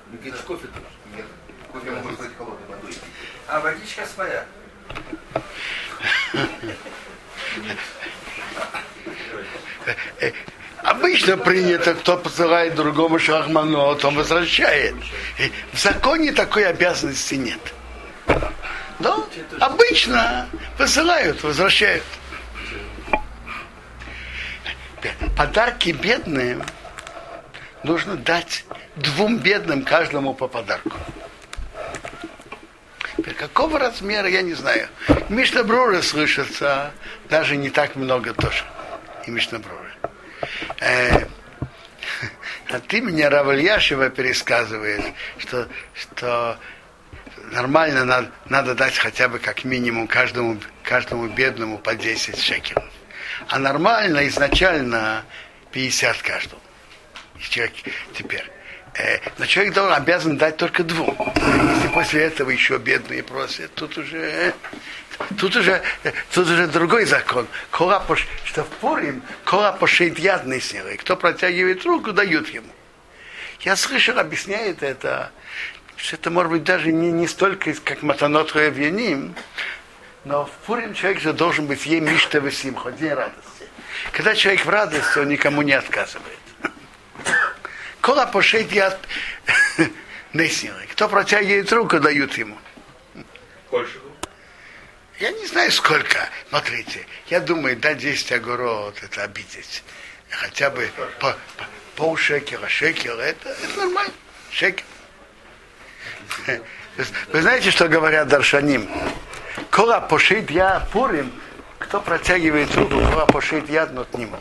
Ну, 0.09 0.17
это 0.23 0.43
кофе 0.43 0.67
тоже. 0.67 0.96
Можно 1.73 1.91
быть 2.11 2.37
холодной 2.37 2.67
водой. 2.67 2.93
А 3.47 3.59
водичка 3.59 4.05
своя. 4.05 4.45
Обычно 10.83 11.37
принято, 11.37 11.93
кто 11.95 12.17
посылает 12.17 12.75
другому 12.75 13.19
шахману, 13.19 13.79
он 13.79 14.15
возвращает. 14.15 14.95
В 15.73 15.77
законе 15.77 16.31
такой 16.31 16.65
обязанности 16.65 17.35
нет. 17.35 17.59
Но 18.99 19.27
обычно 19.59 20.47
посылают, 20.77 21.43
возвращают. 21.43 22.03
Подарки 25.37 25.91
бедным 25.91 26.63
нужно 27.83 28.15
дать 28.15 28.65
двум 28.95 29.37
бедным 29.37 29.83
каждому 29.83 30.33
по 30.33 30.47
подарку. 30.47 30.97
Какого 33.37 33.79
размера, 33.79 34.27
я 34.27 34.41
не 34.41 34.53
знаю. 34.53 34.87
Мишна 35.29 35.63
Брура 35.63 36.01
слышится 36.01 36.91
даже 37.29 37.57
не 37.57 37.69
так 37.69 37.95
много 37.95 38.33
тоже. 38.33 38.63
И 39.25 39.31
Мишна 39.31 39.59
Брура. 39.59 39.91
Э, 40.79 41.25
а 42.69 42.79
ты 42.79 43.01
меня 43.01 43.29
Равальяшева 43.29 44.09
пересказывает, 44.09 45.03
что, 45.37 45.67
что 45.93 46.57
нормально 47.51 48.05
надо, 48.05 48.31
надо 48.49 48.75
дать 48.75 48.97
хотя 48.97 49.27
бы 49.27 49.39
как 49.39 49.63
минимум 49.63 50.07
каждому, 50.07 50.59
каждому 50.83 51.27
бедному 51.27 51.77
по 51.79 51.95
10 51.95 52.39
шекелей. 52.39 52.83
А 53.49 53.59
нормально 53.59 54.27
изначально 54.27 55.25
50 55.71 56.21
каждому. 56.21 56.61
Человек, 57.39 57.73
теперь 58.13 58.49
Э, 58.97 59.19
но 59.37 59.45
человек 59.45 59.73
должен, 59.73 59.93
обязан 59.93 60.37
дать 60.37 60.57
только 60.57 60.83
двум. 60.83 61.15
Если 61.75 61.87
после 61.89 62.23
этого 62.23 62.49
еще 62.49 62.77
бедные 62.77 63.23
просят, 63.23 63.73
тут 63.75 63.97
уже, 63.97 64.53
тут 65.37 65.55
уже, 65.55 65.81
тут 66.33 66.49
уже 66.49 66.67
другой 66.67 67.05
закон. 67.05 67.47
Кола, 67.69 68.03
что 68.43 68.63
в 68.63 68.67
Пурим, 68.67 69.21
кола 69.45 69.71
пошит 69.71 70.17
ядный 70.17 70.61
силой. 70.61 70.97
Кто 70.97 71.15
протягивает 71.15 71.85
руку, 71.85 72.11
дают 72.11 72.49
ему. 72.49 72.69
Я 73.61 73.75
слышал, 73.75 74.17
объясняет 74.19 74.83
это 74.83 75.31
что 75.97 76.15
это 76.15 76.29
может 76.29 76.51
быть 76.51 76.63
даже 76.63 76.91
не, 76.91 77.11
не 77.11 77.27
столько 77.27 77.73
как 77.83 78.03
матанот 78.03 78.53
Вьяним, 78.53 79.35
но 80.25 80.45
в 80.45 80.51
Пурим 80.65 80.93
человек 80.93 81.21
же 81.21 81.33
должен 81.33 81.65
быть 81.65 81.85
ей 81.85 81.99
мишта 81.99 82.39
весимха, 82.39 82.91
день 82.91 83.13
радости. 83.13 83.65
Когда 84.11 84.35
человек 84.35 84.63
в 84.63 84.69
радости, 84.69 85.17
он 85.17 85.29
никому 85.29 85.63
не 85.63 85.73
отказывает. 85.73 86.37
Кола 88.07 88.25
пошейт 88.25 88.71
я 88.71 88.97
Кто 90.91 91.09
протягивает 91.09 91.73
руку, 91.73 91.99
дают 91.99 92.37
ему. 92.37 92.57
Больше. 93.69 93.99
Я 95.19 95.31
не 95.31 95.45
знаю 95.45 95.69
сколько. 95.73 96.29
Смотрите, 96.47 97.05
я 97.27 97.41
думаю, 97.41 97.75
да, 97.75 97.95
10 97.95 98.31
огород, 98.31 98.97
это 99.03 99.23
обидеть. 99.23 99.83
Хотя 100.29 100.69
бы 100.69 100.89
по, 101.19 101.31
по, 101.31 101.37
пол 101.97 102.15
шекера, 102.15 102.69
шекер, 102.69 103.19
это, 103.19 103.49
это 103.49 103.77
нормально. 103.77 104.13
Шекер. 104.51 104.85
Вы 107.33 107.41
знаете, 107.41 107.71
что 107.71 107.89
говорят 107.89 108.29
Даршаним? 108.29 108.89
Кола 109.69 109.99
пошит 109.99 110.49
я 110.49 110.87
пурим, 110.93 111.33
кто 111.87 112.01
протягивает 112.01 112.75
руку, 112.75 112.95
кола 112.95 113.25
пошит 113.25 113.69
я 113.69 113.85
но 113.85 114.03
нему. 114.17 114.37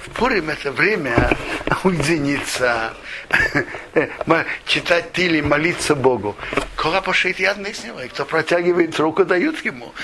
В 0.00 0.10
Пурим 0.10 0.50
это 0.50 0.72
время 0.72 1.30
уединиться, 1.84 2.92
читать 4.66 5.12
тили, 5.12 5.40
молиться 5.40 5.94
Богу. 5.94 6.36
Кола 6.74 7.00
пошит 7.00 7.38
яд 7.38 7.58
и 8.00 8.08
кто 8.08 8.24
протягивает 8.24 8.98
руку, 8.98 9.24
дают 9.24 9.64
ему. 9.64 9.94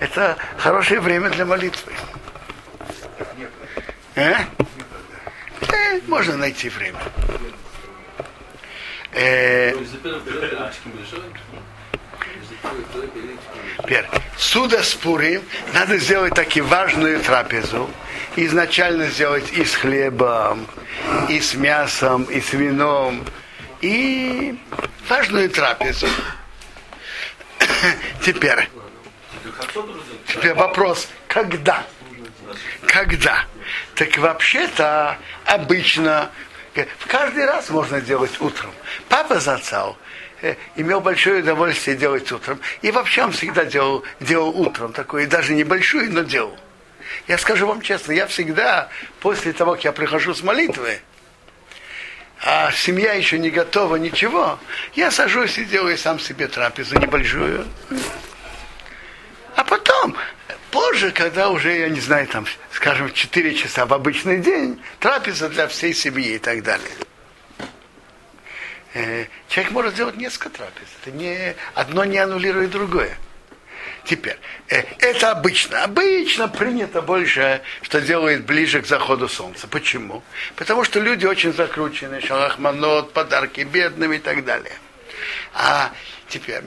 Это 0.00 0.36
хорошее 0.58 1.00
время 1.00 1.30
для 1.30 1.46
молитвы. 1.46 1.92
Э? 4.16 4.34
Э, 5.60 6.00
можно 6.08 6.36
найти 6.36 6.68
время. 6.68 6.98
Э, 9.12 9.72
Теперь, 13.82 14.04
суда 14.36 14.82
с 14.82 14.94
Пурим 14.94 15.42
надо 15.72 15.98
сделать 15.98 16.34
таки 16.34 16.60
важную 16.60 17.20
трапезу. 17.20 17.88
Изначально 18.36 19.06
сделать 19.06 19.52
и 19.52 19.64
с 19.64 19.74
хлебом, 19.74 20.66
и 21.28 21.40
с 21.40 21.54
мясом, 21.54 22.24
и 22.24 22.40
с 22.40 22.52
вином. 22.52 23.24
И 23.80 24.58
важную 25.08 25.50
трапезу. 25.50 26.08
Теперь, 28.24 28.68
теперь 30.26 30.54
вопрос, 30.54 31.08
когда? 31.28 31.84
Когда? 32.86 33.44
Так 33.94 34.16
вообще-то 34.18 35.18
обычно 35.44 36.30
в 36.74 37.06
каждый 37.06 37.46
раз 37.46 37.70
можно 37.70 38.00
делать 38.00 38.40
утром. 38.40 38.70
Папа 39.08 39.40
зацал 39.40 39.96
Э, 39.96 40.05
имел 40.76 41.00
большое 41.00 41.40
удовольствие 41.40 41.96
делать 41.96 42.30
утром. 42.32 42.60
И 42.82 42.90
вообще 42.90 43.24
он 43.24 43.32
всегда 43.32 43.64
делал, 43.64 44.04
делал 44.20 44.48
утром 44.48 44.92
такое, 44.92 45.26
даже 45.26 45.54
небольшую, 45.54 46.12
но 46.12 46.22
делал. 46.22 46.56
Я 47.28 47.38
скажу 47.38 47.66
вам 47.66 47.80
честно, 47.80 48.12
я 48.12 48.26
всегда, 48.26 48.88
после 49.20 49.52
того, 49.52 49.72
как 49.72 49.84
я 49.84 49.92
прихожу 49.92 50.34
с 50.34 50.42
молитвы, 50.42 51.00
а 52.42 52.70
семья 52.72 53.14
еще 53.14 53.38
не 53.38 53.50
готова, 53.50 53.96
ничего, 53.96 54.58
я 54.94 55.10
сажусь 55.10 55.58
и 55.58 55.64
делаю 55.64 55.96
сам 55.96 56.20
себе 56.20 56.48
трапезу 56.48 56.98
небольшую. 56.98 57.66
А 59.54 59.64
потом, 59.64 60.16
позже, 60.70 61.10
когда 61.12 61.48
уже, 61.48 61.76
я 61.76 61.88
не 61.88 62.00
знаю, 62.00 62.26
там, 62.26 62.46
скажем, 62.72 63.12
4 63.12 63.54
часа 63.54 63.86
в 63.86 63.94
обычный 63.94 64.38
день, 64.38 64.80
трапеза 65.00 65.48
для 65.48 65.66
всей 65.66 65.94
семьи 65.94 66.34
и 66.34 66.38
так 66.38 66.62
далее. 66.62 66.90
Э, 68.96 69.26
человек 69.48 69.72
может 69.72 69.92
сделать 69.92 70.16
несколько 70.16 70.48
трапез. 70.48 70.88
Это 71.02 71.14
не, 71.14 71.54
одно 71.74 72.06
не 72.06 72.16
аннулирует 72.16 72.70
другое. 72.70 73.18
Теперь, 74.04 74.38
э, 74.68 74.84
это 75.00 75.32
обычно. 75.32 75.84
Обычно 75.84 76.48
принято 76.48 77.02
больше, 77.02 77.60
что 77.82 78.00
делают 78.00 78.44
ближе 78.44 78.80
к 78.80 78.86
заходу 78.86 79.28
солнца. 79.28 79.68
Почему? 79.68 80.22
Потому 80.54 80.82
что 80.82 80.98
люди 80.98 81.26
очень 81.26 81.52
закручены, 81.52 82.22
шалахманот, 82.22 83.12
подарки 83.12 83.60
бедным 83.60 84.14
и 84.14 84.18
так 84.18 84.46
далее. 84.46 84.76
А 85.52 85.92
теперь, 86.30 86.62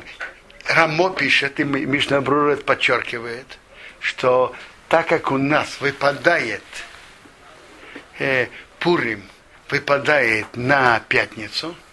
Рамо 0.68 1.10
пишет, 1.10 1.60
и 1.60 1.64
Мишнабрурет 1.64 2.64
подчеркивает, 2.64 3.58
что 4.00 4.56
так 4.88 5.08
как 5.08 5.32
у 5.32 5.40
нас 5.40 5.82
выпадает 5.82 6.64
э, 8.20 8.50
Пурим, 8.78 9.24
выпадает 9.68 10.56
на 10.56 11.00
пятницу– 11.00 11.76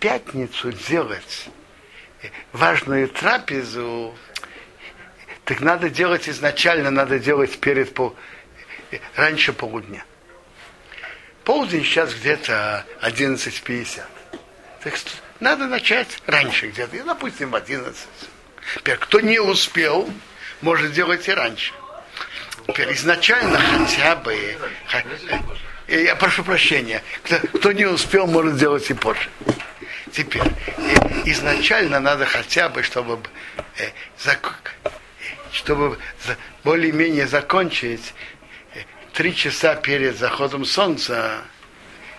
пятницу 0.00 0.72
делать 0.72 1.48
важную 2.52 3.08
трапезу, 3.08 4.16
так 5.44 5.60
надо 5.60 5.88
делать 5.88 6.28
изначально, 6.28 6.90
надо 6.90 7.18
делать 7.18 7.58
перед 7.58 7.94
пол, 7.94 8.16
раньше 9.14 9.52
полудня. 9.52 10.04
Полдень 11.44 11.84
сейчас 11.84 12.14
где-то 12.14 12.84
11.50. 13.02 14.02
Так 14.82 14.94
надо 15.40 15.66
начать 15.66 16.18
раньше 16.26 16.68
где-то, 16.68 17.02
допустим, 17.04 17.50
в 17.50 17.56
11. 17.56 18.06
Теперь, 18.76 18.96
кто 18.96 19.20
не 19.20 19.38
успел, 19.38 20.10
может 20.60 20.92
делать 20.92 21.26
и 21.28 21.32
раньше. 21.32 21.72
Теперь 22.66 22.92
изначально 22.92 23.58
хотя 23.58 24.16
бы, 24.16 24.58
я 25.86 26.16
прошу 26.16 26.44
прощения, 26.44 27.02
кто, 27.22 27.38
кто 27.58 27.72
не 27.72 27.86
успел, 27.86 28.26
может 28.26 28.58
делать 28.58 28.90
и 28.90 28.94
позже. 28.94 29.30
Теперь, 30.12 30.42
изначально 31.24 32.00
надо 32.00 32.26
хотя 32.26 32.68
бы, 32.68 32.82
чтобы, 32.82 33.20
э, 33.78 33.90
чтобы 35.52 35.98
более-менее 36.64 37.26
закончить 37.26 38.14
э, 38.74 38.80
три 39.12 39.34
часа 39.34 39.74
перед 39.74 40.18
заходом 40.18 40.64
солнца, 40.64 41.42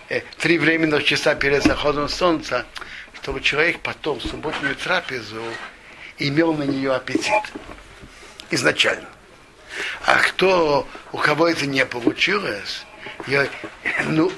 э, 0.08 0.20
три 0.38 0.58
временных 0.58 1.04
часа 1.04 1.34
перед 1.34 1.62
заходом 1.62 2.08
солнца, 2.08 2.66
чтобы 3.14 3.40
человек 3.40 3.80
потом 3.80 4.20
субботнюю 4.20 4.76
трапезу 4.76 5.42
имел 6.18 6.54
на 6.54 6.64
нее 6.64 6.94
аппетит. 6.94 7.52
Изначально. 8.50 9.08
А 10.04 10.16
кто, 10.16 10.88
у 11.12 11.18
кого 11.18 11.48
это 11.48 11.66
не 11.66 11.86
получилось, 11.86 12.84
я, 13.26 13.46
ну, 14.06 14.32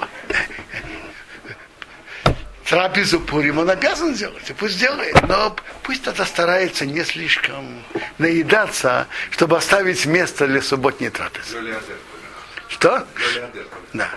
трапезу 2.72 3.20
Пурим 3.20 3.58
он 3.58 3.68
обязан 3.68 4.14
сделать, 4.14 4.48
и 4.48 4.54
пусть 4.54 4.78
делает, 4.78 5.28
но 5.28 5.54
пусть 5.82 6.04
тогда 6.04 6.24
старается 6.24 6.86
не 6.86 7.04
слишком 7.04 7.84
наедаться, 8.16 9.08
чтобы 9.30 9.58
оставить 9.58 10.06
место 10.06 10.46
для 10.46 10.62
субботней 10.62 11.10
трапезы. 11.10 11.58
Что? 12.68 13.06
Да. 13.92 14.08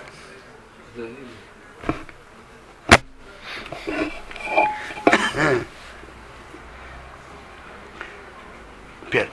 Теперь. 9.04 9.28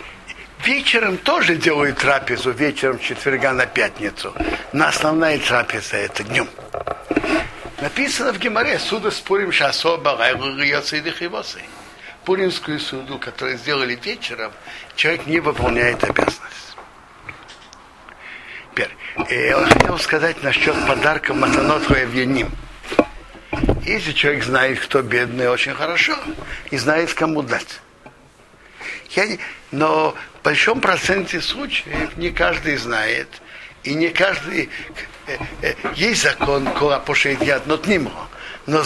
Вечером 0.66 1.18
тоже 1.18 1.56
делают 1.56 1.98
трапезу, 1.98 2.52
вечером 2.52 3.00
четверга 3.00 3.54
на 3.54 3.68
пятницу. 3.68 4.34
Но 4.74 4.88
основная 4.88 5.40
трапеза 5.40 5.96
это 5.96 6.24
днем. 6.26 6.50
Написано 7.84 8.32
в 8.32 8.40
Геморе, 8.40 8.80
суда 8.80 9.12
с 9.12 9.20
Пурим 9.20 9.52
Шасоба, 9.52 10.18
Пуримскую 12.24 12.80
суду, 12.80 13.20
которую 13.20 13.58
сделали 13.58 14.00
вечером, 14.02 14.54
человек 14.96 15.28
не 15.28 15.42
выполняет 15.42 16.02
обязанность. 16.02 16.78
Теперь, 18.72 18.96
э, 19.28 19.48
я 19.50 19.66
хотел 19.66 20.00
сказать 20.00 20.42
насчет 20.44 20.74
подарка 20.88 21.34
Матанот 21.34 21.90
Евгеним. 21.90 22.54
Если 23.84 24.14
человек 24.14 24.46
знает, 24.46 24.80
кто 24.80 25.02
бедный, 25.02 25.50
очень 25.50 25.74
хорошо, 25.74 26.16
и 26.72 26.78
знает, 26.78 27.14
кому 27.14 27.42
дать. 27.42 27.82
Я 29.10 29.28
не, 29.28 29.40
но 29.72 30.16
в 30.40 30.46
большом 30.46 30.80
проценте 30.80 31.42
случаев 31.42 32.16
не 32.16 32.30
каждый 32.30 32.78
знает, 32.78 33.28
и 33.84 33.94
не 33.94 34.10
каждый 34.10 34.70
Э, 35.26 35.38
э, 35.62 35.74
есть 35.96 36.24
закон 36.24 36.66
кола 36.66 37.00
пошеет 37.00 37.42
яд, 37.42 37.66
но 37.66 37.78
ним. 37.86 38.10
Но 38.66 38.84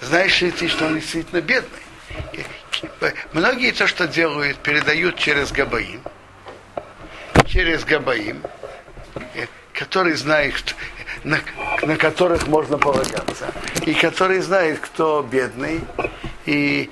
знаешь 0.00 0.40
ли 0.40 0.50
ты, 0.50 0.68
что 0.68 0.86
он 0.86 0.96
действительно 0.96 1.40
бедный? 1.40 1.78
Э, 3.00 3.12
многие 3.32 3.72
то, 3.72 3.86
что 3.86 4.08
делают, 4.08 4.58
передают 4.58 5.16
через 5.16 5.52
Габаим. 5.52 6.02
Через 7.46 7.84
Габаим, 7.84 8.42
который 9.72 10.14
знает, 10.14 10.74
на, 11.24 11.40
на 11.82 11.96
которых 11.96 12.46
можно 12.48 12.78
полагаться. 12.78 13.52
И 13.86 13.94
который 13.94 14.40
знает, 14.40 14.80
кто 14.80 15.22
бедный. 15.22 15.80
И, 16.46 16.90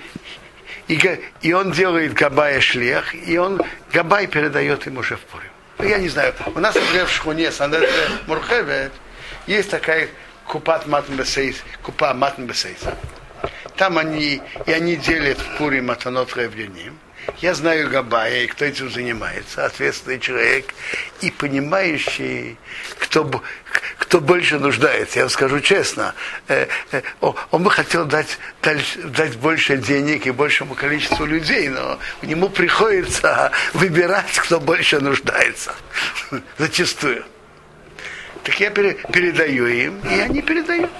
и, 0.86 1.20
и 1.42 1.52
он 1.52 1.72
делает 1.72 2.12
Габая 2.14 2.60
шлех, 2.60 3.14
и 3.14 3.38
он 3.38 3.60
Габай 3.92 4.26
передает 4.26 4.86
ему 4.86 5.00
уже 5.00 5.16
в 5.16 5.20
Пурим. 5.20 5.47
Я 5.78 5.98
не 5.98 6.08
знаю, 6.08 6.34
у 6.54 6.58
нас, 6.58 6.74
например, 6.74 7.06
в 7.06 7.12
Шхуне 7.12 7.52
Санет 7.52 7.88
Мурхевет 8.26 8.92
есть 9.46 9.70
такая 9.70 10.08
Купат 10.46 10.86
Матнбесейс, 10.86 11.56
Купа 11.82 12.14
Матнбесейса. 12.14 12.96
Там 13.76 13.96
они, 13.96 14.42
и 14.66 14.72
они 14.72 14.96
делят 14.96 15.38
в 15.38 15.56
Пуре 15.56 15.80
Матанот 15.80 16.36
Ревлюним. 16.36 16.98
Я 17.36 17.54
знаю 17.54 17.88
Габая, 17.88 18.44
и 18.44 18.46
кто 18.46 18.64
этим 18.64 18.90
занимается, 18.90 19.64
ответственный 19.64 20.18
человек 20.18 20.74
и 21.20 21.30
понимающий, 21.30 22.56
кто, 22.98 23.42
кто 23.98 24.20
больше 24.20 24.58
нуждается. 24.58 25.18
Я 25.18 25.24
вам 25.24 25.30
скажу 25.30 25.60
честно, 25.60 26.14
э, 26.48 26.66
э, 26.90 27.02
он 27.50 27.62
бы 27.62 27.70
хотел 27.70 28.06
дать, 28.06 28.38
дать, 28.62 28.98
дать 29.12 29.36
больше 29.36 29.76
денег 29.76 30.26
и 30.26 30.32
большему 30.32 30.74
количеству 30.74 31.26
людей, 31.26 31.68
но 31.68 31.98
ему 32.22 32.48
приходится 32.48 33.52
выбирать, 33.72 34.36
кто 34.38 34.58
больше 34.58 35.00
нуждается. 35.00 35.74
Зачастую. 36.58 37.24
Так 38.42 38.58
я 38.60 38.70
пере, 38.70 38.94
передаю 39.12 39.66
им, 39.66 40.00
и 40.00 40.20
они 40.20 40.42
передают. 40.42 40.90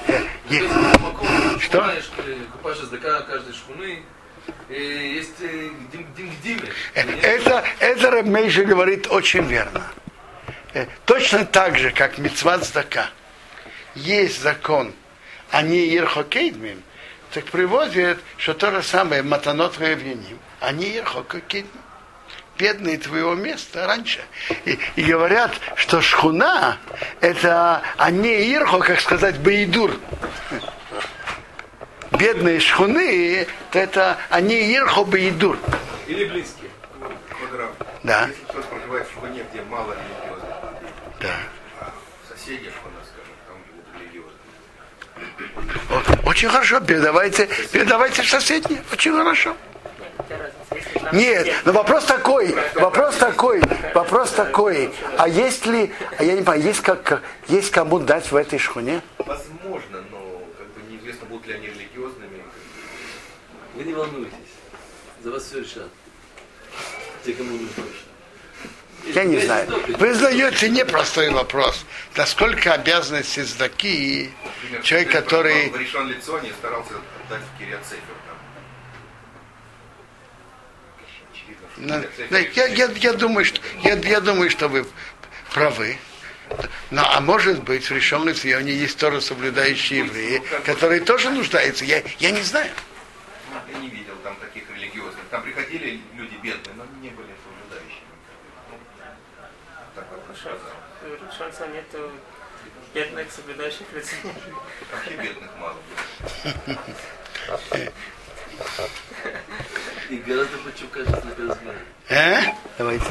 Что? 1.61 1.95
Купаж 2.53 2.79
СДК 2.79 3.27
каждой 3.27 3.55
шхуны, 3.55 4.03
есть 4.69 5.39
дингдиме. 5.93 6.71
Это, 6.95 7.65
это 7.79 8.11
Рэбмейша 8.11 8.65
говорит 8.65 9.07
очень 9.07 9.45
верно. 9.45 9.85
Э, 10.75 10.87
точно 11.07 11.45
так 11.45 11.79
же, 11.79 11.91
как 11.91 12.19
Мицват 12.19 12.65
Здака, 12.65 13.11
есть 13.95 14.41
закон, 14.41 14.93
а 15.51 15.63
не 15.63 15.87
Ерхокейдмим, 15.89 16.83
так 17.33 17.45
приводит, 17.47 18.19
что 18.37 18.55
то 18.55 18.71
же 18.71 18.83
самое 18.83 19.23
Матанот 19.23 19.79
Ревниним, 19.81 20.39
а 20.61 20.73
не 20.73 20.89
Ерхокейдмим. 20.91 21.73
Бедные 22.59 22.99
твоего 22.99 23.37
места 23.37 23.87
раньше. 23.87 24.19
И, 24.65 24.81
и 24.97 25.03
говорят, 25.05 25.53
что 25.77 26.01
шхуна 26.01 26.79
это 27.21 27.83
а 27.97 28.11
не 28.11 28.53
Ирхо, 28.53 28.81
как 28.81 29.01
сказать, 29.01 29.39
Бейдур 29.39 29.97
бедные 32.13 32.61
шхуны, 32.61 33.47
то 33.71 33.79
это 33.79 34.19
они 34.31 34.55
Ирхо 34.75 35.05
Бейдур. 35.05 35.59
Или 36.07 36.25
близкие. 36.25 36.71
Квадрат. 37.31 37.71
Да. 38.03 38.27
Если 38.29 38.45
кто 38.45 38.63
проживает 38.63 39.07
в 39.09 39.13
шхуне, 39.13 39.45
где 39.53 39.63
мало 39.63 39.93
религиозных 39.93 40.55
Да. 41.21 41.37
а 41.81 41.93
в 42.25 42.39
соседях 42.39 42.73
шхуна, 42.75 42.97
скажем, 43.05 43.35
там 43.47 43.57
живут 43.67 43.87
религиозные. 44.01 44.39
Вот. 45.89 46.27
Очень 46.27 46.49
хорошо, 46.49 46.81
передавайте, 46.81 47.49
передавайте 47.73 48.23
в 48.23 48.29
соседние. 48.29 48.83
Очень 48.93 49.13
хорошо. 49.17 49.57
Нет, 51.13 51.49
но 51.65 51.73
вопрос 51.73 52.05
такой, 52.05 52.55
вопрос 52.75 53.17
такой, 53.17 53.63
вопрос 53.95 54.31
такой, 54.33 54.93
а 55.17 55.29
есть 55.29 55.65
ли, 55.65 55.91
а 56.19 56.25
я 56.25 56.35
не 56.35 56.43
понимаю, 56.43 56.63
есть, 56.63 56.81
как, 56.81 57.23
есть 57.49 57.71
кому 57.71 57.99
дать 57.99 58.31
в 58.31 58.37
этой 58.37 58.59
шхуне? 58.59 59.01
Возможно, 59.19 60.05
но 60.11 60.43
как 60.59 60.67
бы 60.75 60.91
неизвестно, 60.91 61.27
будут 61.27 61.47
ли 61.47 61.55
они 61.55 61.69
религиозными. 61.69 62.43
Вы 63.75 63.85
не 63.85 63.93
волнуйтесь. 63.93 64.33
За 65.23 65.31
вас 65.31 65.45
все 65.45 65.61
решат. 65.61 65.89
Те, 67.25 67.33
кому 67.35 67.53
не 67.53 67.67
точно. 67.67 68.09
Я 69.15 69.25
не 69.25 69.39
знаю. 69.39 69.69
Вы 69.99 70.15
задаете 70.15 70.69
непростой 70.69 71.31
вопрос. 71.31 71.85
Насколько 72.17 72.75
обязанности 72.75 73.41
сдаки 73.41 74.31
Например, 74.63 74.83
человек, 74.83 75.13
который... 75.13 75.71
В 75.71 75.77
решен 75.77 76.09
лицо 76.09 76.39
не 76.41 76.51
старался 76.51 76.95
дать 77.31 77.41
в 77.43 77.59
Кириат 77.59 77.85
Сефер. 77.85 78.01
Ну, 81.77 82.03
Я, 82.31 82.67
я, 82.67 82.87
я, 82.91 83.13
думаю, 83.13 83.45
что, 83.45 83.61
я, 83.83 83.95
я 83.95 84.21
думаю, 84.21 84.51
что 84.51 84.69
вы 84.69 84.85
правы. 85.55 85.97
Но, 86.91 87.03
а 87.05 87.21
может 87.21 87.63
быть, 87.63 87.89
в 87.89 87.93
решенном 87.93 88.35
Сионе 88.35 88.73
есть 88.73 88.99
тоже 88.99 89.21
соблюдающие 89.21 90.01
евреи, 90.01 90.43
которые 90.65 91.01
тоже 91.01 91.31
нуждаются. 91.31 91.85
Я, 91.85 92.03
я 92.19 92.31
не 92.31 92.43
знаю. 92.43 92.71
Я 93.73 93.79
не 93.79 93.89
видел 93.89 94.15
там 94.23 94.37
таких 94.37 94.69
религиозных. 94.71 95.25
Там 95.31 95.43
приходили 95.43 96.01
люди 96.15 96.35
бедные, 96.43 96.75
но 96.77 96.85
они 96.85 97.01
не 97.01 97.11
были 97.11 97.33
соблюдающими. 97.45 98.09
Ну, 98.71 98.79
так 99.95 100.07
вот 100.11 100.37
сказал. 100.37 100.59
Шанса 101.37 101.67
нету 101.69 102.11
бедных 102.95 103.31
соблюдающих 103.31 103.87
людей. 103.93 104.19
Вообще 104.93 105.17
бедных 105.17 105.51
мало. 105.59 105.77
И 110.09 110.17
гораздо 110.17 110.59
почему 110.59 110.89
кажется 110.91 111.25
на 111.25 111.31
первый 111.33 111.55
взгляд. 111.55 111.77
А? 112.11 112.41
Давайте. 112.79 113.07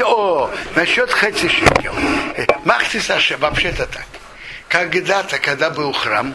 О, 0.00 0.50
насчет 0.74 1.10
Хэци 1.10 1.48
Шекел. 1.48 1.94
Махти 2.64 3.00
Саша, 3.00 3.36
вообще-то 3.38 3.86
так. 3.86 4.06
Когда-то, 4.68 5.38
когда 5.38 5.70
был 5.70 5.92
храм, 5.92 6.34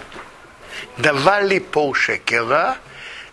давали 0.97 1.59
пол 1.59 1.93
шекела 1.93 2.77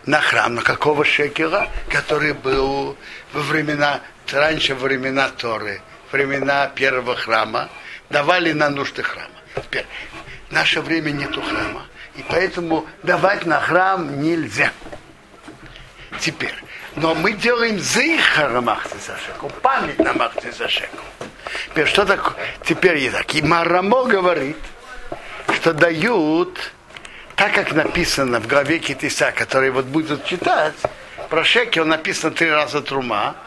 на 0.05 0.21
храм. 0.21 0.55
На 0.55 0.61
какого 0.61 1.05
шекела? 1.05 1.67
Который 1.89 2.33
был 2.33 2.97
во 3.33 3.41
времена, 3.41 4.01
раньше 4.31 4.75
времена 4.75 5.29
Торы, 5.29 5.81
времена 6.11 6.67
первого 6.67 7.15
храма, 7.15 7.69
давали 8.09 8.51
на 8.51 8.69
нужды 8.69 9.03
храма. 9.03 9.29
Теперь, 9.55 9.85
в 10.49 10.51
наше 10.51 10.81
время 10.81 11.11
нету 11.11 11.41
храма. 11.41 11.85
И 12.15 12.23
поэтому 12.27 12.85
давать 13.03 13.45
на 13.45 13.59
храм 13.61 14.21
нельзя. 14.21 14.71
Теперь, 16.19 16.55
но 16.95 17.15
мы 17.15 17.33
делаем 17.33 17.79
зейхара 17.79 18.61
махти 18.61 18.97
зашеку, 19.05 19.49
память 19.61 19.99
на 19.99 20.13
махти 20.13 20.51
зашеку. 20.51 21.03
Теперь, 21.67 21.87
что 21.87 22.05
такое? 22.05 22.35
Теперь 22.65 22.97
и 22.97 23.09
так. 23.09 23.33
И 23.35 23.41
Марамо 23.41 24.05
говорит, 24.05 24.57
что 25.53 25.73
дают, 25.73 26.73
так 27.39 27.53
как 27.53 27.71
написано 27.71 28.41
в 28.41 28.47
главе 28.47 28.79
Китиса, 28.79 29.31
который 29.31 29.69
вот 29.69 29.85
будут 29.85 30.25
читать, 30.25 30.73
про 31.29 31.45
шекел 31.45 31.85
написано 31.85 32.33
три 32.33 32.51
раза 32.51 32.81
трума, 32.81 33.37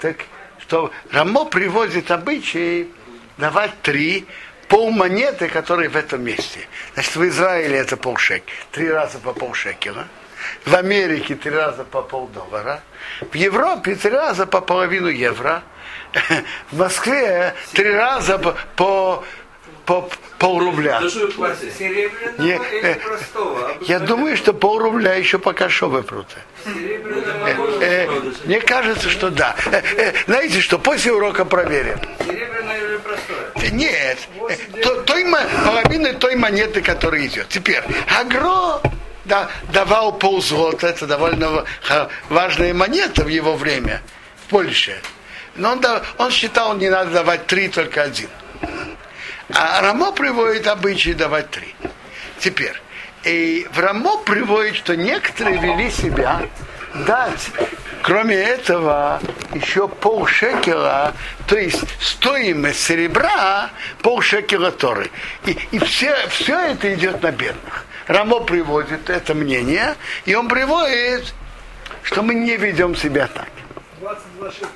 так 0.00 0.16
что 0.58 0.90
Рамо 1.10 1.44
приводит 1.44 2.10
обычай 2.10 2.88
давать 3.36 3.72
три 3.82 4.26
пол 4.68 4.90
монеты, 4.90 5.48
которые 5.48 5.90
в 5.90 5.96
этом 5.96 6.24
месте. 6.24 6.60
Значит, 6.94 7.14
в 7.14 7.28
Израиле 7.28 7.76
это 7.76 7.98
полшек, 7.98 8.42
три 8.70 8.90
раза 8.90 9.18
по 9.18 9.34
полшекела. 9.34 10.08
В 10.64 10.74
Америке 10.74 11.34
три 11.34 11.50
раза 11.50 11.84
по 11.84 12.00
полдоллара. 12.00 12.82
В 13.20 13.34
Европе 13.34 13.96
три 13.96 14.12
раза 14.12 14.46
по 14.46 14.62
половину 14.62 15.08
евро. 15.08 15.62
В 16.70 16.78
Москве 16.78 17.54
три 17.74 17.92
раза 17.92 18.38
по, 18.38 18.56
по, 18.76 19.24
по 19.92 20.08
пол 20.38 20.58
рубля. 20.60 21.00
Да 21.00 21.08
что 21.10 21.20
вы 21.20 21.28
платите? 21.28 21.70
Серебряного 21.78 22.42
Не, 22.42 22.54
или 22.54 22.82
э, 22.82 22.94
простого? 22.94 23.72
Я 23.82 23.98
думаю, 24.00 24.36
что 24.36 24.52
пол 24.54 24.78
рубля 24.78 25.14
еще 25.14 25.38
пока 25.38 25.68
что 25.68 25.88
выпруто. 25.88 26.36
Серебряного, 26.64 27.82
Э, 27.82 28.08
мне 28.44 28.60
кажется, 28.60 29.10
что 29.10 29.30
да. 29.30 29.54
Э, 29.70 29.82
э, 29.96 30.12
знаете 30.26 30.60
что, 30.60 30.78
после 30.78 31.12
урока 31.12 31.44
проверим. 31.44 31.98
серебряное 32.26 32.78
или 32.78 32.96
простое? 32.96 33.70
Нет, 33.72 34.18
э, 34.48 34.56
то- 34.82 35.02
той, 35.02 35.24
половины 35.64 36.14
той 36.14 36.36
монеты, 36.36 36.80
которая 36.80 37.26
идет. 37.26 37.48
Теперь, 37.48 37.82
агро 38.18 38.80
да, 39.26 39.50
давал 39.72 40.12
ползлота, 40.18 40.88
это 40.88 41.06
довольно 41.06 41.64
важная 42.30 42.72
монета 42.74 43.24
в 43.24 43.28
его 43.28 43.54
время, 43.56 44.00
в 44.46 44.50
Польше. 44.50 45.00
Но 45.56 45.72
он, 45.72 45.80
да- 45.80 46.02
он 46.18 46.30
считал, 46.30 46.74
не 46.76 46.88
надо 46.88 47.10
давать 47.10 47.46
три, 47.46 47.68
только 47.68 48.02
один. 48.02 48.28
А 49.50 49.80
Рамо 49.80 50.12
приводит 50.12 50.66
обычай 50.66 51.14
давать 51.14 51.50
три. 51.50 51.74
Теперь, 52.38 52.80
и 53.24 53.68
в 53.72 53.78
Рамо 53.78 54.18
приводит, 54.18 54.76
что 54.76 54.96
некоторые 54.96 55.60
вели 55.60 55.90
себя 55.90 56.42
дать, 57.06 57.50
кроме 58.02 58.34
этого, 58.34 59.20
еще 59.54 59.88
полшекела, 59.88 61.14
то 61.46 61.56
есть 61.56 61.84
стоимость 62.00 62.80
серебра, 62.82 63.70
полшекела 64.02 64.72
Торы. 64.72 65.10
И, 65.46 65.58
и 65.70 65.78
все, 65.78 66.14
все 66.28 66.58
это 66.58 66.92
идет 66.94 67.22
на 67.22 67.30
бедных. 67.30 67.84
Рамо 68.06 68.40
приводит 68.40 69.08
это 69.08 69.34
мнение, 69.34 69.94
и 70.24 70.34
он 70.34 70.48
приводит, 70.48 71.32
что 72.02 72.22
мы 72.22 72.34
не 72.34 72.56
ведем 72.56 72.96
себя 72.96 73.28
так. 73.28 73.48
22 74.00 74.50
шекера. 74.50 74.68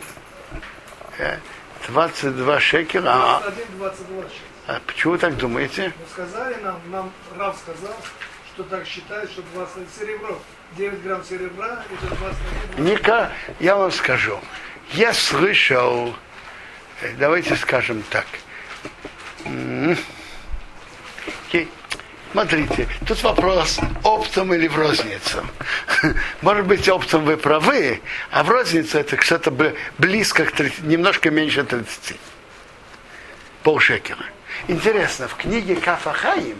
Э, 1.18 1.38
22 1.88 2.60
шекела. 2.60 3.12
А, 3.12 3.40
21, 3.40 3.78
22 3.78 4.22
шекера. 4.22 4.45
А 4.66 4.80
почему 4.86 5.12
вы 5.12 5.18
так 5.18 5.36
думаете? 5.36 5.92
Ну, 5.98 6.04
сказали 6.12 6.56
нам, 6.62 6.80
нам 6.90 7.12
Рав 7.36 7.56
сказал, 7.56 7.96
что 8.54 8.64
так 8.64 8.86
считают, 8.86 9.30
что 9.30 9.42
20 9.54 9.74
серебро, 9.98 10.38
9 10.76 11.02
грамм 11.02 11.24
серебра, 11.24 11.84
это 11.92 12.14
21 12.14 12.84
Ника, 12.84 13.32
я 13.60 13.76
вам 13.76 13.92
скажу, 13.92 14.40
я 14.92 15.12
слышал, 15.12 16.14
э, 17.02 17.12
давайте 17.18 17.54
скажем 17.56 18.02
так, 18.10 18.26
смотрите, 22.32 22.86
тут 23.06 23.22
вопрос, 23.22 23.78
оптом 24.02 24.52
или 24.52 24.68
в 24.68 24.76
розницу. 24.76 25.42
Может 26.42 26.66
быть, 26.66 26.86
оптом 26.88 27.24
вы 27.24 27.36
правы, 27.38 28.02
а 28.30 28.42
в 28.42 28.50
розницу 28.50 28.98
это 28.98 29.20
что-то 29.22 29.50
бли- 29.50 29.74
близко 29.96 30.44
к 30.44 30.52
30, 30.52 30.82
немножко 30.84 31.30
меньше 31.30 31.64
30. 31.64 32.16
Полшекера. 33.62 34.24
Интересно, 34.68 35.28
в 35.28 35.34
книге 35.36 35.76
Кафахаим, 35.76 36.58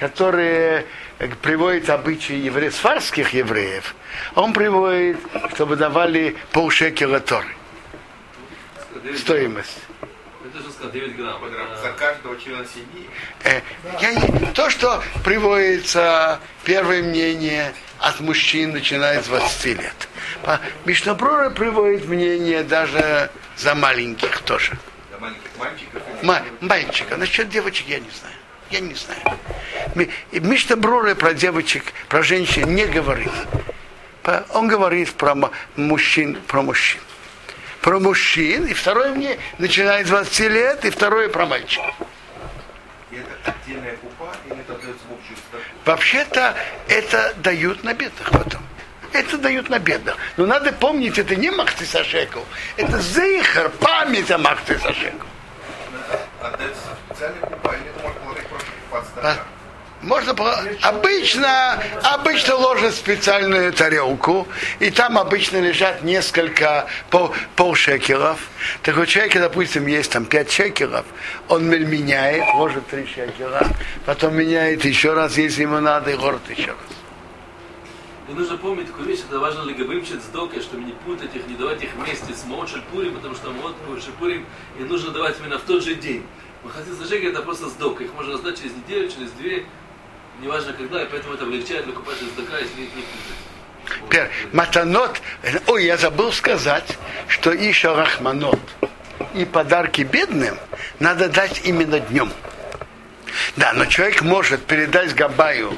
которая 0.00 0.84
э, 1.18 1.28
приводит 1.42 1.88
обычаи 1.90 2.36
евреев, 2.36 2.74
сфарских 2.74 3.30
евреев, 3.34 3.94
он 4.34 4.52
приводит, 4.52 5.18
чтобы 5.54 5.76
давали 5.76 6.36
полшекера 6.52 7.20
Торы. 7.20 7.48
Стоимость. 9.16 9.78
Это 10.44 10.62
же 10.64 10.70
сказал 10.72 10.90
9 10.92 11.16
грамм. 11.16 11.40
За 11.82 11.90
каждого 11.92 12.36
члена 12.40 12.64
семьи. 12.66 13.08
Э, 13.44 13.60
я 14.00 14.14
не- 14.14 14.52
то, 14.54 14.70
что 14.70 15.02
приводится 15.24 16.40
первое 16.64 17.02
мнение 17.02 17.72
от 17.98 18.20
мужчин, 18.20 18.72
начиная 18.72 19.22
с 19.22 19.26
20 19.26 19.74
лет. 19.74 20.08
Мишнабрура 20.84 21.50
приводит 21.50 22.06
мнение 22.06 22.62
даже 22.62 23.30
за 23.56 23.74
маленьких 23.74 24.40
тоже. 24.42 24.76
Для 25.10 25.18
маленьких 25.18 25.50
мальчиков. 25.58 26.02
и 26.06 26.07
Ма- 26.07 26.07
мальчика. 26.22 27.16
Насчет 27.16 27.48
девочек 27.48 27.86
я 27.88 27.98
не 27.98 28.10
знаю. 28.10 28.34
Я 28.70 28.80
не 28.80 28.94
знаю. 28.94 29.38
Мишна 30.32 30.76
Брура 30.76 31.14
про 31.14 31.32
девочек, 31.32 31.92
про 32.08 32.22
женщин 32.22 32.74
не 32.74 32.84
говорит. 32.84 33.32
Он 34.52 34.68
говорит 34.68 35.12
про 35.14 35.34
мужчин, 35.76 36.38
про 36.46 36.62
мужчин. 36.62 37.00
Про 37.80 37.98
мужчин, 37.98 38.66
и 38.66 38.74
второе 38.74 39.14
мне 39.14 39.38
начинает 39.58 40.06
с 40.06 40.10
20 40.10 40.40
лет, 40.50 40.84
и 40.84 40.90
второе 40.90 41.28
про 41.28 41.46
мальчиков. 41.46 41.94
Статью? 43.42 43.80
Вообще-то 45.86 46.54
это 46.88 47.34
дают 47.38 47.84
на 47.84 47.94
бедных 47.94 48.30
потом. 48.30 48.60
Это 49.12 49.38
дают 49.38 49.70
на 49.70 49.78
бедных. 49.78 50.16
Но 50.36 50.44
надо 50.44 50.72
помнить, 50.72 51.18
это 51.18 51.34
не 51.34 51.50
Махты 51.50 51.86
Сашеков, 51.86 52.44
это 52.76 53.00
Зейхар, 53.00 53.70
память 53.70 54.30
о 54.30 54.36
Махты 54.36 54.78
Сашеков. 54.78 55.26
А? 59.22 59.36
Можно. 60.00 60.32
Обычно, 60.82 61.82
обычно 62.04 62.54
ложат 62.54 62.94
специальную 62.94 63.72
тарелку, 63.72 64.46
и 64.78 64.90
там 64.90 65.18
обычно 65.18 65.58
лежат 65.58 66.02
несколько 66.02 66.86
пол, 67.10 67.34
полшекеров. 67.56 68.38
Так 68.82 68.96
вот 68.96 69.06
человек, 69.08 69.34
допустим, 69.34 69.86
есть 69.88 70.12
там 70.12 70.24
5 70.24 70.52
шекеров, 70.52 71.04
он 71.48 71.68
меняет, 71.68 72.44
ложит 72.54 72.86
3 72.86 73.06
шекера, 73.06 73.66
потом 74.06 74.36
меняет 74.36 74.84
еще 74.84 75.14
раз, 75.14 75.36
если 75.36 75.62
ему 75.62 75.80
надо, 75.80 76.12
и 76.12 76.14
ложит 76.14 76.48
еще 76.48 76.70
раз. 76.70 76.97
И 78.28 78.32
нужно 78.32 78.58
помнить 78.58 78.86
такую 78.88 79.08
вещь, 79.08 79.20
это 79.26 79.38
важно 79.38 79.62
легобымчит 79.62 80.22
с 80.22 80.26
докой, 80.26 80.60
чтобы 80.60 80.84
не 80.84 80.92
путать 80.92 81.34
их, 81.34 81.46
не 81.46 81.54
давать 81.54 81.82
их 81.82 81.94
вместе 81.94 82.34
с 82.34 82.44
Моот 82.44 82.68
Пурим, 82.92 83.14
потому 83.14 83.34
что 83.34 83.50
Моот 83.50 83.74
Пурим 84.18 84.44
и 84.78 84.82
нужно 84.82 85.12
давать 85.12 85.36
именно 85.40 85.58
в 85.58 85.62
тот 85.62 85.82
же 85.82 85.94
день. 85.94 86.26
Махатис 86.62 86.94
Зажега 86.94 87.30
это 87.30 87.40
просто 87.40 87.68
с 87.70 87.72
докой, 87.72 88.04
их 88.04 88.14
можно 88.14 88.34
раздать 88.34 88.58
через 88.60 88.72
неделю, 88.74 89.08
через 89.08 89.30
две, 89.32 89.64
неважно 90.42 90.74
когда, 90.74 91.02
и 91.02 91.08
поэтому 91.08 91.34
это 91.34 91.44
облегчает 91.44 91.86
выкупать 91.86 92.20
из 92.20 92.30
дока, 92.32 92.58
если 92.58 92.82
их 92.82 92.94
не 92.94 93.02
путать. 93.02 94.02
Теперь, 94.04 94.30
матанот, 94.52 95.22
ой, 95.66 95.86
я 95.86 95.96
забыл 95.96 96.30
сказать, 96.30 96.98
что 97.28 97.52
и 97.52 97.72
шарахманот, 97.72 98.60
и 99.34 99.46
подарки 99.46 100.02
бедным 100.02 100.58
надо 101.00 101.30
дать 101.30 101.62
именно 101.64 101.98
днем. 101.98 102.30
Да, 103.56 103.72
но 103.72 103.86
человек 103.86 104.22
может 104.22 104.64
передать 104.64 105.14
Габаю 105.14 105.76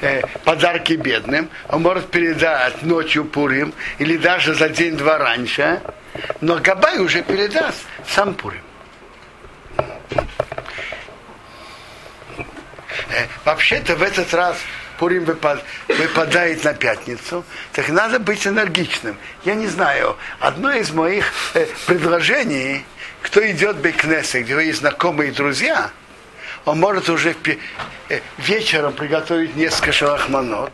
э, 0.00 0.22
подарки 0.44 0.94
бедным, 0.94 1.48
он 1.68 1.82
может 1.82 2.10
передать 2.10 2.82
ночью 2.82 3.24
Пурим, 3.24 3.72
или 3.98 4.16
даже 4.16 4.54
за 4.54 4.68
день-два 4.68 5.18
раньше, 5.18 5.80
но 6.40 6.56
Габай 6.56 6.98
уже 6.98 7.22
передаст 7.22 7.82
сам 8.08 8.34
Пурим. 8.34 8.62
Э, 13.10 13.26
вообще-то 13.44 13.96
в 13.96 14.02
этот 14.02 14.32
раз 14.34 14.56
Пурим 14.98 15.24
выпад- 15.24 15.62
выпадает 15.88 16.64
на 16.64 16.72
пятницу, 16.72 17.44
так 17.72 17.88
надо 17.88 18.18
быть 18.18 18.46
энергичным. 18.46 19.18
Я 19.44 19.54
не 19.54 19.66
знаю, 19.66 20.16
одно 20.40 20.72
из 20.72 20.90
моих 20.90 21.30
э, 21.54 21.66
предложений, 21.86 22.84
кто 23.22 23.46
идет 23.50 23.76
в 23.76 23.80
Бекнесе, 23.80 24.42
где 24.42 24.54
есть 24.54 24.78
знакомые 24.78 25.32
друзья, 25.32 25.90
он 26.66 26.80
может 26.80 27.08
уже 27.08 27.34
э, 28.10 28.20
вечером 28.38 28.92
приготовить 28.92 29.56
несколько 29.56 29.92
шалахманот, 29.92 30.72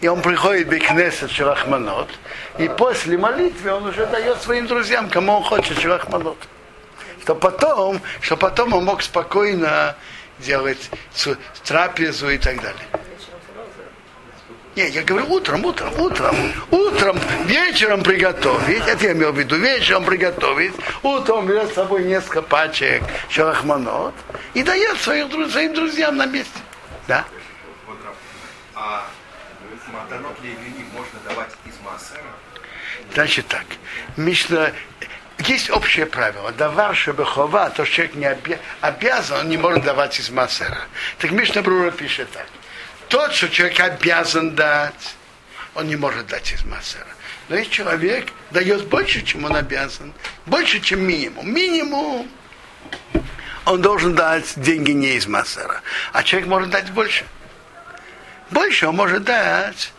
и 0.00 0.08
он 0.08 0.22
приходит 0.22 0.68
в 0.68 0.70
Бекнесет 0.70 1.30
шалахманот, 1.30 2.08
и 2.58 2.68
после 2.68 3.18
молитвы 3.18 3.72
он 3.72 3.86
уже 3.86 4.06
дает 4.06 4.40
своим 4.40 4.66
друзьям, 4.66 5.10
кому 5.10 5.34
он 5.34 5.42
хочет 5.42 5.78
шалахманот. 5.78 6.38
Что 7.22 7.34
потом, 7.34 8.00
что 8.20 8.36
потом 8.36 8.72
он 8.72 8.84
мог 8.84 9.02
спокойно 9.02 9.96
делать 10.38 10.90
трапезу 11.64 12.30
и 12.30 12.38
так 12.38 12.56
далее. 12.62 12.86
Не, 14.78 14.86
я 14.90 15.02
говорю 15.02 15.26
утром, 15.32 15.64
утром, 15.64 15.92
утром, 15.98 16.36
утром, 16.70 17.18
вечером 17.46 18.04
приготовить, 18.04 18.86
это 18.86 19.06
я 19.06 19.12
имел 19.12 19.32
в 19.32 19.36
виду, 19.36 19.56
вечером 19.56 20.04
приготовить, 20.04 20.72
утром 21.02 21.48
берет 21.48 21.72
с 21.72 21.74
собой 21.74 22.04
несколько 22.04 22.42
пачек 22.42 23.02
шалахманот 23.28 24.14
и 24.54 24.62
дает 24.62 24.96
своим, 25.00 25.26
друз- 25.26 25.50
своим 25.50 25.74
друзьям 25.74 26.16
на 26.16 26.26
месте. 26.26 26.60
Да? 27.08 27.24
А 28.76 29.04
матанот 29.92 30.36
левини 30.44 30.86
можно 30.92 31.18
давать 31.28 31.50
из 31.66 31.74
массера? 31.84 32.22
Значит 33.14 33.48
так, 33.48 33.64
Мишна, 34.16 34.70
есть 35.38 35.70
общее 35.70 36.06
правило, 36.06 36.52
давар 36.52 36.94
шебехова, 36.94 37.70
то 37.70 37.84
что 37.84 37.94
человек 37.96 38.14
не 38.14 38.26
обя- 38.26 38.60
обязан, 38.80 39.40
он 39.40 39.48
не 39.48 39.56
может 39.56 39.82
давать 39.82 40.20
из 40.20 40.30
массера. 40.30 40.82
Так 41.18 41.32
Мишна 41.32 41.62
Брура 41.62 41.90
пишет 41.90 42.30
так. 42.30 42.46
Тот, 43.08 43.32
что 43.32 43.48
человек 43.48 43.80
обязан 43.80 44.54
дать, 44.54 45.16
он 45.74 45.86
не 45.86 45.96
может 45.96 46.26
дать 46.26 46.52
из 46.52 46.64
массера. 46.64 47.06
Но 47.48 47.56
если 47.56 47.70
человек 47.70 48.28
дает 48.50 48.86
больше, 48.88 49.22
чем 49.22 49.44
он 49.44 49.56
обязан, 49.56 50.12
больше, 50.46 50.80
чем 50.80 51.00
минимум, 51.00 51.50
минимум, 51.50 52.28
он 53.64 53.80
должен 53.80 54.14
дать 54.14 54.52
деньги 54.56 54.90
не 54.90 55.16
из 55.16 55.26
массера. 55.26 55.80
А 56.12 56.22
человек 56.22 56.48
может 56.48 56.70
дать 56.70 56.90
больше. 56.90 57.24
Больше 58.50 58.86
он 58.86 58.96
может 58.96 59.24
дать 59.24 59.92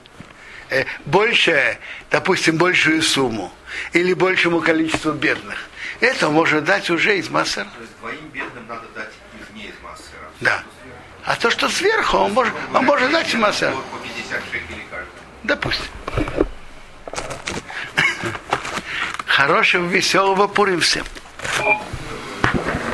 э, 0.70 0.86
больше, 1.06 1.78
допустим, 2.10 2.58
большую 2.58 3.02
сумму 3.02 3.52
или 3.94 4.14
большему 4.14 4.62
количеству 4.62 5.14
бедных. 5.14 5.68
Это 6.00 6.30
может 6.30 6.64
дать 6.64 6.90
уже 6.90 7.18
из 7.18 7.30
массера. 7.30 7.66
То 7.66 7.82
есть 7.82 7.98
двоим 8.00 8.30
бедным 8.30 8.68
надо 8.68 8.88
дать 8.96 9.12
из 9.40 9.56
не 9.56 9.68
из 9.68 9.76
массера. 9.84 10.30
Да. 10.40 10.64
А 11.26 11.36
то, 11.36 11.50
что 11.52 11.70
сверху, 11.70 12.18
он 12.18 12.34
может, 12.34 12.54
он 12.74 12.86
может 12.86 13.12
дать 13.12 13.28
из 13.28 13.36
массера. 13.36 13.72
Вот 13.72 13.86
по 13.86 13.98
50 13.98 14.42
шекелей 14.52 14.86
каждый. 14.90 15.10
Допустим. 15.44 15.86
Хорошего, 19.26 19.86
веселого 19.86 20.48
Пурим 20.48 20.82
всем. 20.82 21.06